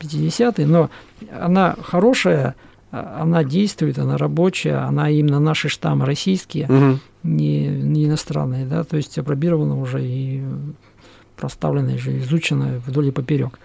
50-е, 0.00 0.66
но 0.66 0.90
она 1.32 1.76
хорошая, 1.82 2.54
а, 2.90 3.22
она 3.22 3.44
действует, 3.44 3.98
она 3.98 4.16
рабочая, 4.16 4.76
она 4.86 5.10
именно 5.10 5.40
наши 5.40 5.68
штаммы 5.68 6.06
российские, 6.06 6.66
угу. 6.66 6.98
не, 7.22 7.66
не 7.66 8.06
иностранные, 8.06 8.66
да, 8.66 8.84
то 8.84 8.96
есть 8.96 9.18
опробирована 9.18 9.78
уже 9.78 10.04
и 10.04 10.42
проставлена, 11.36 11.98
же 11.98 12.18
изучена 12.18 12.80
вдоль 12.86 13.08
и 13.08 13.10
поперек. 13.10 13.58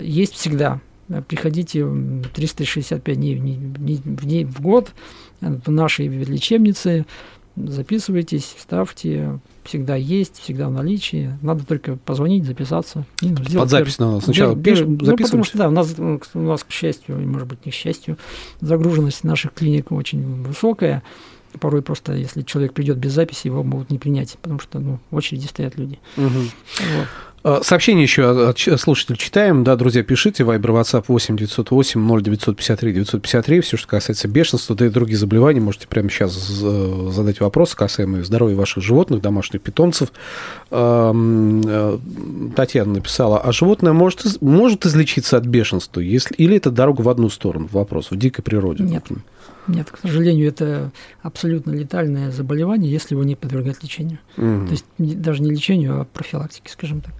Есть 0.00 0.34
всегда 0.34 0.80
приходите 1.28 1.86
365 2.34 3.16
дней 3.16 3.36
в, 3.36 4.24
дней 4.24 4.44
в 4.44 4.60
год 4.60 4.92
в 5.40 5.70
нашей 5.70 6.08
лечебнице, 6.08 7.06
записывайтесь, 7.56 8.54
ставьте, 8.58 9.38
всегда 9.64 9.96
есть, 9.96 10.38
всегда 10.38 10.68
в 10.68 10.72
наличии. 10.72 11.36
Надо 11.42 11.64
только 11.66 11.96
позвонить, 11.96 12.44
записаться. 12.44 13.04
Под 13.54 13.70
запись 13.70 13.98
надо 13.98 14.20
сначала 14.20 14.56
пишем, 14.56 14.98
ну, 15.00 15.16
потому 15.16 15.44
что, 15.44 15.58
да, 15.58 15.68
у 15.68 15.72
нас, 15.72 15.94
у 15.98 16.38
нас, 16.38 16.64
к 16.64 16.70
счастью, 16.70 17.18
может 17.26 17.48
быть, 17.48 17.64
не 17.64 17.72
к 17.72 17.74
счастью, 17.74 18.18
загруженность 18.60 19.24
наших 19.24 19.52
клиник 19.54 19.90
очень 19.92 20.42
высокая. 20.42 21.02
Порой 21.60 21.82
просто, 21.82 22.12
если 22.14 22.42
человек 22.42 22.72
придет 22.72 22.98
без 22.98 23.12
записи, 23.12 23.46
его 23.46 23.62
могут 23.62 23.90
не 23.90 23.98
принять, 23.98 24.36
потому 24.40 24.58
что 24.60 24.78
ну, 24.78 24.98
в 25.10 25.16
очереди 25.16 25.46
стоят 25.46 25.76
люди. 25.76 25.98
Угу. 26.16 26.28
Вот. 26.28 27.08
А, 27.46 27.60
сообщение 27.62 28.02
еще 28.02 28.48
от 28.48 28.58
слушателей 28.80 29.16
читаем. 29.16 29.62
Да, 29.62 29.76
друзья, 29.76 30.02
пишите. 30.02 30.42
Вайбер, 30.42 30.72
WhatsApp 30.72 31.04
8 31.06 31.36
908 31.36 32.20
0953 32.20 32.92
953. 32.92 33.60
Все, 33.60 33.76
что 33.76 33.86
касается 33.86 34.26
бешенства, 34.26 34.74
да 34.74 34.86
и 34.86 34.88
других 34.88 35.16
заболеваний, 35.16 35.60
можете 35.60 35.86
прямо 35.86 36.10
сейчас 36.10 36.32
задать 36.32 37.38
вопросы 37.38 37.76
касаемые 37.76 38.24
здоровья 38.24 38.56
ваших 38.56 38.82
животных, 38.82 39.20
домашних 39.20 39.62
питомцев. 39.62 40.08
Э, 40.72 41.98
Татьяна 42.56 42.94
написала, 42.94 43.38
а 43.38 43.52
животное 43.52 43.92
может, 43.92 44.42
может 44.42 44.84
излечиться 44.84 45.36
от 45.36 45.46
бешенства, 45.46 46.00
если, 46.00 46.34
или 46.34 46.56
это 46.56 46.72
дорога 46.72 47.02
в 47.02 47.08
одну 47.08 47.30
сторону? 47.30 47.68
Вопрос. 47.70 48.10
В 48.10 48.16
дикой 48.16 48.42
природе. 48.42 48.82
Нет. 48.82 49.04
Нет, 49.68 49.90
к 49.90 49.98
сожалению, 49.98 50.48
это 50.48 50.92
абсолютно 51.22 51.72
летальное 51.72 52.30
заболевание, 52.30 52.90
если 52.90 53.14
его 53.14 53.24
не 53.24 53.36
подвергать 53.36 53.82
лечению. 53.82 54.18
Угу. 54.36 54.66
То 54.66 54.70
есть 54.70 54.84
даже 54.98 55.42
не 55.42 55.50
лечению, 55.50 56.00
а 56.00 56.04
профилактике, 56.04 56.70
скажем 56.70 57.00
так. 57.00 57.14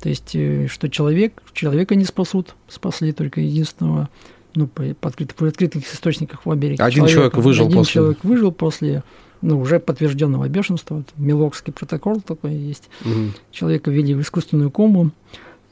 То 0.00 0.08
есть, 0.08 0.34
э, 0.34 0.68
что 0.68 0.88
человек, 0.88 1.42
человека 1.52 1.94
не 1.94 2.04
спасут, 2.04 2.54
спасли 2.68 3.12
только 3.12 3.40
единственного, 3.40 4.08
ну, 4.54 4.66
по, 4.66 4.82
по, 4.94 5.08
открыт, 5.08 5.34
по 5.34 5.46
открытых 5.46 5.92
источниках 5.92 6.46
в 6.46 6.50
Америке. 6.50 6.82
Один 6.82 7.06
человек, 7.06 7.32
человек 7.32 7.36
выжил 7.36 7.66
один 7.66 7.78
после. 7.78 7.92
человек 7.92 8.24
выжил 8.24 8.52
после 8.52 9.02
ну, 9.40 9.60
уже 9.60 9.80
подтвержденного 9.80 10.48
бешенства. 10.48 10.96
Вот, 10.96 11.06
Милокский 11.16 11.72
протокол 11.72 12.20
такой 12.20 12.54
есть. 12.54 12.88
Угу. 13.04 13.32
Человека 13.50 13.90
ввели 13.90 14.14
в 14.14 14.20
искусственную 14.20 14.70
кому, 14.70 15.10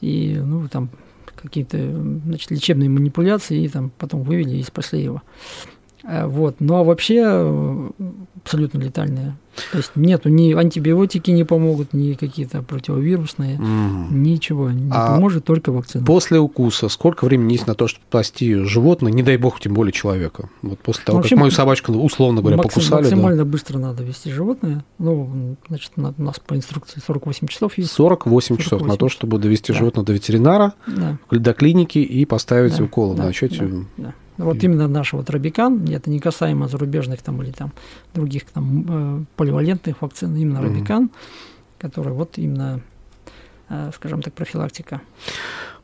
и, 0.01 0.39
ну, 0.43 0.67
там 0.67 0.89
какие-то, 1.35 1.77
значит, 2.25 2.51
лечебные 2.51 2.89
манипуляции, 2.89 3.63
и 3.63 3.67
там 3.69 3.91
потом 3.97 4.23
вывели 4.23 4.57
и 4.57 4.63
спасли 4.63 5.01
его. 5.01 5.21
Э, 6.07 6.25
вот. 6.25 6.55
Ну 6.59 6.75
а 6.75 6.83
вообще 6.83 7.21
э, 7.25 7.89
абсолютно 8.43 8.79
летальные. 8.79 9.35
То 9.71 9.77
есть 9.77 9.91
нету 9.95 10.29
ни 10.29 10.53
антибиотики 10.53 11.31
не 11.31 11.43
помогут, 11.43 11.91
ни 11.93 12.13
какие-то 12.13 12.61
противовирусные, 12.61 13.55
угу. 13.55 14.13
ничего 14.13 14.69
не 14.69 14.91
а 14.91 15.15
поможет, 15.15 15.45
только 15.45 15.71
вакцина. 15.71 16.05
После 16.05 16.39
укуса 16.39 16.89
сколько 16.89 17.25
времени 17.25 17.53
есть 17.53 17.65
на 17.65 17.73
то, 17.73 17.87
чтобы 17.87 18.05
спасти 18.07 18.53
животное, 18.53 19.11
не 19.11 19.23
дай 19.23 19.37
бог, 19.37 19.59
тем 19.59 19.73
более 19.73 19.91
человека? 19.91 20.49
Вот 20.61 20.79
после 20.79 21.03
того, 21.05 21.17
Вообще, 21.17 21.35
как 21.35 21.39
мою 21.39 21.51
собачку, 21.51 21.91
условно 21.91 22.41
говоря, 22.41 22.57
максим, 22.57 22.69
покусали. 22.69 23.01
Максимально 23.01 23.45
да? 23.45 23.49
быстро 23.49 23.79
надо 23.79 24.03
вести 24.03 24.31
животное. 24.31 24.85
Ну, 24.99 25.57
значит, 25.67 25.91
у 25.95 26.01
нас 26.01 26.39
по 26.39 26.55
инструкции 26.55 27.01
48 27.05 27.47
часов 27.47 27.77
есть. 27.79 27.91
48, 27.91 28.29
48 28.51 28.63
часов 28.63 28.81
на 28.83 28.95
то, 28.95 29.09
чтобы 29.09 29.39
довести 29.39 29.73
да. 29.73 29.79
животное 29.79 30.05
до 30.05 30.13
ветеринара, 30.13 30.73
да. 30.85 31.17
до 31.31 31.53
клиники 31.53 31.97
и 31.97 32.25
поставить 32.25 32.77
да. 32.77 32.83
укол, 32.83 33.15
да. 33.15 33.31
Да. 33.31 33.65
Да. 33.97 34.13
Вот 34.37 34.63
именно 34.63 34.87
наш 34.87 35.13
вот 35.13 35.29
Робикан, 35.29 35.85
это 35.89 36.09
не 36.09 36.19
касаемо 36.19 36.67
зарубежных 36.67 37.21
там 37.21 37.41
или 37.41 37.51
там 37.51 37.71
других 38.13 38.45
там 38.45 38.85
э, 38.87 39.23
поливалентных 39.35 40.01
вакцин, 40.01 40.35
именно 40.35 40.59
mm-hmm. 40.59 40.75
Робикан, 40.75 41.09
который 41.79 42.13
вот 42.13 42.37
именно, 42.37 42.81
э, 43.69 43.91
скажем 43.95 44.21
так, 44.21 44.33
профилактика. 44.33 45.01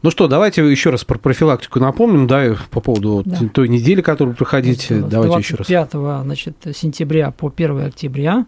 Ну 0.03 0.11
что, 0.11 0.27
давайте 0.27 0.69
еще 0.69 0.89
раз 0.89 1.03
про 1.05 1.17
профилактику 1.17 1.79
напомним, 1.79 2.27
да, 2.27 2.55
по 2.69 2.81
поводу 2.81 3.23
да. 3.25 3.39
той 3.53 3.69
недели, 3.69 4.01
которую 4.01 4.35
проходите. 4.35 4.99
Вот, 4.99 5.09
давайте 5.09 5.37
еще 5.37 5.55
раз. 5.55 5.67
5 5.67 5.91
значит, 6.23 6.57
сентября 6.75 7.31
по 7.31 7.51
1 7.55 7.85
октября 7.85 8.45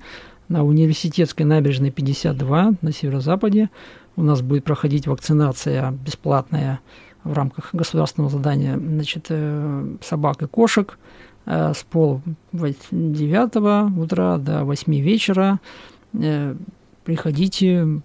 на 0.50 0.64
университетской 0.64 1.46
набережной 1.46 1.92
52 1.92 2.74
на 2.82 2.92
северо-западе 2.92 3.70
у 4.16 4.24
нас 4.24 4.42
будет 4.42 4.64
проходить 4.64 5.08
вакцинация 5.08 5.92
бесплатная 5.92 6.80
в 7.26 7.34
рамках 7.34 7.74
государственного 7.74 8.32
задания 8.32 8.78
значит, 8.78 9.26
э, 9.30 9.96
собак 10.02 10.44
и 10.44 10.48
кошек 10.48 10.98
э, 11.46 11.74
с 11.74 11.84
пол 11.84 12.22
9 12.54 13.98
утра 14.00 14.38
до 14.38 14.64
8 14.64 14.96
вечера. 15.02 15.60
Э, 16.14 16.56
приходите, 17.04 18.02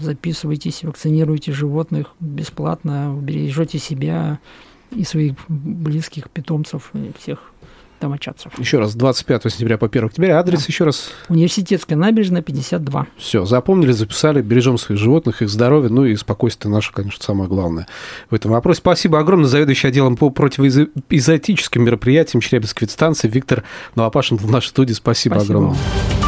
записывайтесь, 0.00 0.84
вакцинируйте 0.84 1.52
животных 1.52 2.14
бесплатно, 2.20 3.18
бережете 3.20 3.78
себя 3.78 4.38
и 4.90 5.04
своих 5.04 5.34
близких 5.48 6.30
питомцев, 6.30 6.90
и 6.94 7.12
всех 7.18 7.52
домочадцев. 8.00 8.58
Еще 8.58 8.78
раз, 8.78 8.94
25 8.94 9.52
сентября 9.52 9.78
по 9.78 9.86
1 9.86 10.06
октября. 10.06 10.38
Адрес 10.38 10.60
да. 10.60 10.64
еще 10.68 10.84
раз? 10.84 11.10
Университетская 11.28 11.96
набережная, 11.96 12.42
52. 12.42 13.06
Все, 13.16 13.44
запомнили, 13.44 13.92
записали. 13.92 14.40
Бережем 14.42 14.78
своих 14.78 15.00
животных, 15.00 15.42
их 15.42 15.48
здоровье, 15.48 15.90
ну 15.90 16.04
и 16.04 16.16
спокойствие 16.16 16.72
наше, 16.72 16.92
конечно, 16.92 17.22
самое 17.22 17.48
главное 17.48 17.86
в 18.30 18.34
этом 18.34 18.52
вопросе. 18.52 18.78
Спасибо 18.78 19.18
огромное. 19.18 19.48
Заведующий 19.48 19.88
отделом 19.88 20.16
по 20.16 20.30
противоэзотическим 20.30 21.82
мероприятиям 21.82 22.40
Челябинской 22.40 22.86
ветстанции 22.86 23.28
Виктор 23.28 23.64
Новопашин 23.94 24.36
в 24.36 24.50
нашей 24.50 24.68
студии. 24.68 24.92
Спасибо, 24.92 25.34
Спасибо 25.34 25.58
огромное. 25.58 26.27